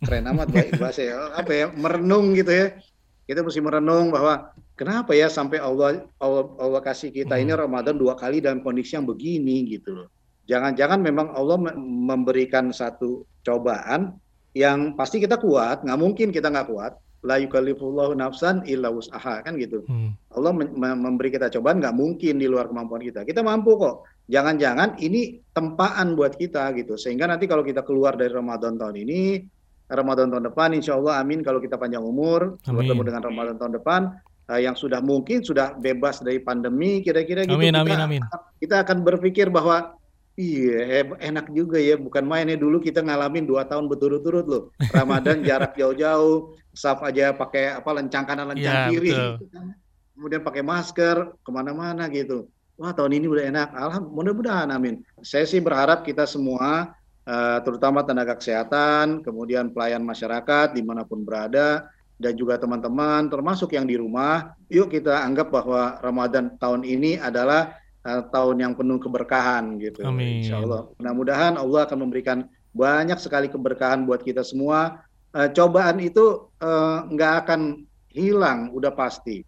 Keren 0.00 0.26
amat 0.30 0.48
bahasa 0.80 1.02
ya. 1.02 1.34
Apa 1.34 1.52
ya 1.52 1.66
merenung 1.74 2.32
gitu 2.34 2.50
ya. 2.50 2.66
Kita 3.26 3.46
mesti 3.46 3.62
merenung 3.62 4.10
bahwa 4.10 4.50
kenapa 4.74 5.14
ya 5.14 5.30
sampai 5.30 5.62
Allah 5.62 6.02
Allah, 6.18 6.44
Allah 6.58 6.80
kasih 6.82 7.14
kita 7.14 7.38
ini 7.38 7.54
Hmm. 7.54 7.62
Ramadan 7.66 7.94
dua 7.94 8.18
kali 8.18 8.42
dalam 8.42 8.62
kondisi 8.64 8.98
yang 8.98 9.06
begini 9.06 9.66
gitu 9.70 10.02
loh. 10.02 10.08
Jangan-jangan 10.50 10.98
memang 10.98 11.30
Allah 11.30 11.58
me- 11.62 11.78
memberikan 12.10 12.74
satu 12.74 13.22
cobaan 13.46 14.18
yang 14.50 14.98
pasti 14.98 15.22
kita 15.22 15.38
kuat, 15.38 15.86
nggak 15.86 16.00
mungkin 16.00 16.34
kita 16.34 16.50
nggak 16.50 16.66
kuat. 16.74 16.98
La 17.20 17.36
yukallifullahu 17.36 18.16
nafsan 18.16 18.64
illa 18.64 18.88
wus'aha 18.88 19.44
kan 19.44 19.60
gitu. 19.60 19.84
Hmm. 19.84 20.16
Allah 20.32 20.56
memberi 20.96 21.28
kita 21.28 21.52
cobaan 21.52 21.84
nggak 21.84 21.92
mungkin 21.92 22.40
di 22.40 22.48
luar 22.48 22.72
kemampuan 22.72 23.04
kita. 23.04 23.28
Kita 23.28 23.44
mampu 23.44 23.76
kok. 23.76 24.08
Jangan-jangan 24.30 24.96
ini 25.04 25.36
tempaan 25.52 26.16
buat 26.16 26.38
kita 26.40 26.72
gitu. 26.80 26.96
Sehingga 26.96 27.28
nanti 27.28 27.44
kalau 27.44 27.60
kita 27.60 27.84
keluar 27.84 28.16
dari 28.16 28.32
Ramadan 28.32 28.80
tahun 28.80 28.96
ini, 29.04 29.42
Ramadan 29.90 30.30
tahun 30.30 30.44
depan, 30.54 30.68
insya 30.78 30.96
Allah 30.96 31.18
amin 31.18 31.42
kalau 31.42 31.58
kita 31.58 31.74
panjang 31.74 32.00
umur, 32.00 32.56
Amin. 32.64 32.86
bertemu 32.86 33.02
dengan 33.02 33.22
Ramadan 33.26 33.54
tahun 33.58 33.72
depan, 33.82 34.00
eh, 34.54 34.60
yang 34.62 34.78
sudah 34.78 35.02
mungkin 35.02 35.42
sudah 35.42 35.74
bebas 35.74 36.22
dari 36.22 36.38
pandemi, 36.38 37.02
kira-kira 37.02 37.42
gitu. 37.42 37.58
Amin 37.58 37.74
kita, 37.74 37.82
amin 37.82 37.98
amin. 37.98 38.22
kita 38.62 38.86
akan 38.86 39.02
berpikir 39.02 39.50
bahwa 39.50 39.98
Iya, 40.38 40.78
heb- 40.86 41.18
enak 41.20 41.46
juga 41.52 41.76
ya. 41.82 41.98
Bukan 41.98 42.24
mainnya 42.24 42.56
dulu 42.56 42.78
kita 42.80 43.02
ngalamin 43.02 43.44
dua 43.44 43.66
tahun 43.66 43.90
berturut-turut 43.90 44.46
loh. 44.46 44.62
Ramadan 44.90 45.42
jarak 45.48 45.74
jauh-jauh, 45.76 46.54
saf 46.70 47.02
aja 47.02 47.34
pakai 47.34 47.76
apa 47.76 47.90
lencang 47.98 48.24
kanan 48.24 48.54
lencang 48.54 48.76
Iya, 48.76 48.90
kiri, 48.94 49.10
gitu 49.36 49.46
kan. 49.50 49.74
kemudian 50.16 50.42
pakai 50.44 50.62
masker 50.64 51.16
ke 51.40 51.50
mana-mana 51.50 52.06
gitu. 52.12 52.48
Wah 52.80 52.96
tahun 52.96 53.20
ini 53.20 53.26
udah 53.28 53.44
enak. 53.52 53.68
Alhamdulillah, 53.76 54.16
mudah-mudahan 54.16 54.68
amin. 54.72 55.04
Saya 55.20 55.44
sih 55.44 55.60
berharap 55.60 56.00
kita 56.04 56.24
semua, 56.24 56.92
eh, 57.28 57.58
terutama 57.60 58.00
tenaga 58.00 58.36
kesehatan, 58.40 59.20
kemudian 59.20 59.68
pelayan 59.72 60.00
masyarakat 60.00 60.72
di 60.72 60.80
mana 60.80 61.04
pun 61.04 61.20
berada, 61.20 61.84
dan 62.20 62.32
juga 62.36 62.56
teman-teman, 62.60 63.28
termasuk 63.32 63.72
yang 63.76 63.88
di 63.88 63.96
rumah, 63.96 64.52
yuk 64.68 64.92
kita 64.92 65.24
anggap 65.24 65.48
bahwa 65.52 65.96
Ramadan 66.04 66.52
tahun 66.60 66.84
ini 66.84 67.16
adalah 67.16 67.76
eh, 68.06 68.22
tahun 68.32 68.56
yang 68.62 68.72
penuh 68.78 68.98
keberkahan 69.02 69.76
gitu. 69.82 70.06
Amin. 70.06 70.44
Insya 70.44 70.60
Allah. 70.62 70.88
Mudah-mudahan 71.00 71.54
Allah 71.60 71.80
akan 71.88 71.98
memberikan 72.08 72.48
banyak 72.70 73.18
sekali 73.18 73.50
keberkahan 73.50 74.06
buat 74.06 74.22
kita 74.22 74.46
semua 74.46 75.02
uh, 75.34 75.48
cobaan 75.50 75.98
itu 76.02 76.50
uh, 76.62 77.06
nggak 77.06 77.32
akan 77.46 77.86
hilang, 78.10 78.74
udah 78.74 78.92
pasti. 78.94 79.42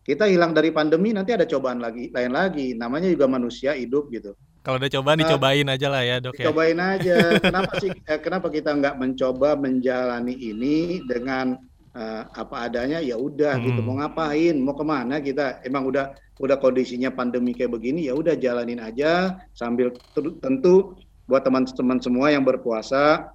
Kita 0.00 0.26
hilang 0.26 0.56
dari 0.56 0.74
pandemi 0.74 1.14
nanti 1.14 1.36
ada 1.36 1.46
cobaan 1.46 1.78
lagi, 1.78 2.10
lain 2.10 2.32
lagi. 2.34 2.74
Namanya 2.74 3.06
juga 3.12 3.30
manusia 3.30 3.76
hidup 3.76 4.10
gitu. 4.10 4.34
Kalau 4.60 4.76
ada 4.80 4.90
cobaan 4.90 5.20
uh, 5.20 5.22
dicobain 5.24 5.68
aja 5.70 5.86
lah 5.88 6.02
ya 6.02 6.16
dok 6.18 6.34
ya. 6.40 6.46
Cobain 6.50 6.80
aja. 6.98 7.16
Kenapa 7.38 7.72
sih? 7.78 7.90
Eh, 7.94 8.20
kenapa 8.20 8.46
kita 8.50 8.74
nggak 8.74 8.96
mencoba 8.98 9.54
menjalani 9.54 10.34
ini 10.34 11.04
dengan 11.06 11.54
uh, 11.94 12.22
apa 12.32 12.66
adanya? 12.66 12.98
Ya 12.98 13.14
udah 13.14 13.60
gitu. 13.60 13.70
hmm. 13.70 13.76
gitu. 13.78 13.80
Mau 13.86 13.96
ngapain? 14.02 14.56
Mau 14.58 14.74
ke 14.74 14.84
mana 14.84 15.22
kita? 15.22 15.62
Emang 15.62 15.86
udah 15.86 16.10
udah 16.40 16.56
kondisinya 16.56 17.12
pandemi 17.12 17.52
kayak 17.52 17.76
begini 17.76 18.08
ya 18.08 18.16
udah 18.16 18.32
jalanin 18.32 18.80
aja 18.80 19.36
sambil 19.52 19.92
tentu 20.40 20.96
buat 21.28 21.44
teman-teman 21.44 22.00
semua 22.00 22.32
yang 22.32 22.42
berpuasa 22.42 23.28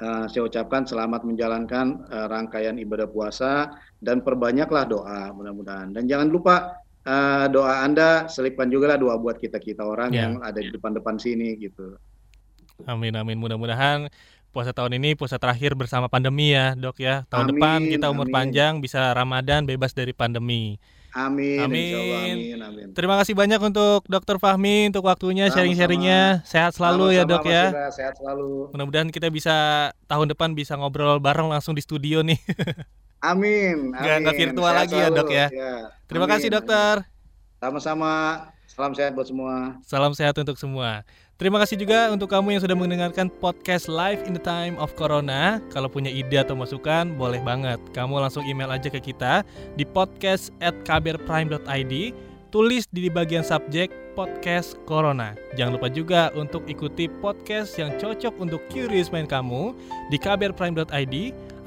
uh, 0.00 0.24
saya 0.26 0.48
ucapkan 0.48 0.88
selamat 0.88 1.28
menjalankan 1.28 2.08
uh, 2.08 2.26
rangkaian 2.32 2.80
ibadah 2.80 3.06
puasa 3.06 3.76
dan 4.00 4.24
perbanyaklah 4.24 4.88
doa 4.88 5.30
mudah-mudahan 5.36 5.92
dan 5.92 6.08
jangan 6.08 6.32
lupa 6.32 6.80
uh, 7.04 7.46
doa 7.52 7.84
anda 7.84 8.26
selipkan 8.32 8.72
juga 8.72 8.96
lah 8.96 8.98
doa 8.98 9.20
buat 9.20 9.36
kita 9.36 9.60
kita 9.60 9.84
orang 9.84 10.10
yeah. 10.16 10.26
yang 10.26 10.32
ada 10.40 10.58
di 10.64 10.72
depan-depan 10.72 11.20
sini 11.20 11.60
gitu. 11.60 12.00
Amin 12.88 13.12
amin 13.12 13.36
mudah-mudahan 13.36 14.08
puasa 14.52 14.72
tahun 14.72 14.96
ini 15.00 15.16
puasa 15.16 15.36
terakhir 15.36 15.76
bersama 15.76 16.08
pandemi 16.08 16.52
ya 16.52 16.76
dok 16.76 17.00
ya 17.00 17.28
tahun 17.28 17.48
amin, 17.48 17.52
depan 17.56 17.78
kita 17.88 18.06
umur 18.08 18.28
amin. 18.28 18.34
panjang 18.34 18.72
bisa 18.80 19.12
Ramadan 19.12 19.68
bebas 19.68 19.92
dari 19.92 20.16
pandemi. 20.16 20.80
Amin. 21.12 21.60
Amin. 21.60 21.92
amin. 21.92 22.58
Amin. 22.64 22.86
Terima 22.96 23.20
kasih 23.20 23.36
banyak 23.36 23.60
untuk 23.60 24.00
Dokter 24.08 24.40
Fahmi 24.40 24.88
untuk 24.88 25.04
waktunya 25.04 25.52
sharing-sharingnya. 25.52 26.40
Sehat 26.48 26.72
selalu 26.72 27.12
sama, 27.12 27.16
ya 27.16 27.22
dok 27.28 27.44
ya. 27.44 27.64
sehat 27.92 28.14
selalu. 28.16 28.72
Mudah-mudahan 28.72 29.08
kita 29.12 29.28
bisa 29.28 29.88
tahun 30.08 30.32
depan 30.32 30.56
bisa 30.56 30.72
ngobrol 30.80 31.20
bareng 31.20 31.52
langsung 31.52 31.76
di 31.76 31.84
studio 31.84 32.24
nih. 32.24 32.40
amin. 33.30 33.92
amin. 33.92 34.24
Gak, 34.24 34.36
virtual 34.40 34.72
sehat 34.72 34.80
lagi 34.80 34.96
selalu. 34.96 35.12
ya 35.12 35.18
dok 35.20 35.28
ya. 35.28 35.46
ya. 35.52 35.74
Terima 36.08 36.24
amin. 36.24 36.34
kasih 36.40 36.48
dokter. 36.48 36.94
Sama-sama. 37.60 38.12
Salam 38.72 38.96
sehat 38.96 39.12
buat 39.12 39.28
semua. 39.28 39.76
Salam 39.84 40.12
sehat 40.16 40.32
untuk 40.40 40.56
semua. 40.56 41.04
Terima 41.36 41.60
kasih 41.60 41.76
juga 41.76 42.08
untuk 42.08 42.32
kamu 42.32 42.56
yang 42.56 42.62
sudah 42.64 42.72
mendengarkan 42.72 43.28
podcast 43.28 43.84
Live 43.84 44.24
in 44.24 44.32
the 44.32 44.40
Time 44.40 44.80
of 44.80 44.96
Corona. 44.96 45.60
Kalau 45.76 45.92
punya 45.92 46.08
ide 46.08 46.40
atau 46.40 46.56
masukan, 46.56 47.12
boleh 47.20 47.44
banget. 47.44 47.76
Kamu 47.92 48.16
langsung 48.16 48.48
email 48.48 48.72
aja 48.72 48.88
ke 48.88 48.96
kita 48.96 49.44
di 49.76 49.84
podcast 49.84 50.48
at 50.64 50.72
kbrprime.id. 50.88 52.16
Tulis 52.48 52.88
di 52.88 53.12
bagian 53.12 53.44
subjek 53.44 53.92
podcast 54.16 54.80
Corona. 54.88 55.36
Jangan 55.52 55.76
lupa 55.76 55.88
juga 55.92 56.32
untuk 56.32 56.64
ikuti 56.64 57.12
podcast 57.12 57.76
yang 57.76 57.92
cocok 58.00 58.40
untuk 58.40 58.60
curious 58.72 59.12
mind 59.12 59.28
kamu 59.28 59.76
di 60.08 60.16
kbrprime.id 60.16 61.16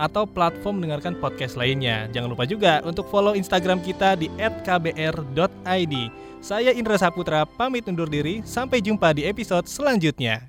atau 0.02 0.26
platform 0.26 0.82
mendengarkan 0.82 1.14
podcast 1.22 1.54
lainnya. 1.54 2.10
Jangan 2.14 2.34
lupa 2.34 2.50
juga 2.50 2.82
untuk 2.82 3.06
follow 3.14 3.38
Instagram 3.38 3.82
kita 3.86 4.18
di 4.18 4.30
@kbr.id. 4.38 5.96
Saya 6.42 6.72
Indra 6.72 6.96
Saputra 6.96 7.44
pamit 7.46 7.86
undur 7.86 8.08
diri. 8.08 8.40
Sampai 8.48 8.80
jumpa 8.80 9.12
di 9.12 9.28
episode 9.28 9.68
selanjutnya. 9.68 10.48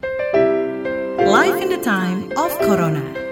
Life 1.26 1.58
in 1.58 1.68
the 1.68 1.80
time 1.82 2.30
of 2.38 2.54
Corona. 2.62 3.25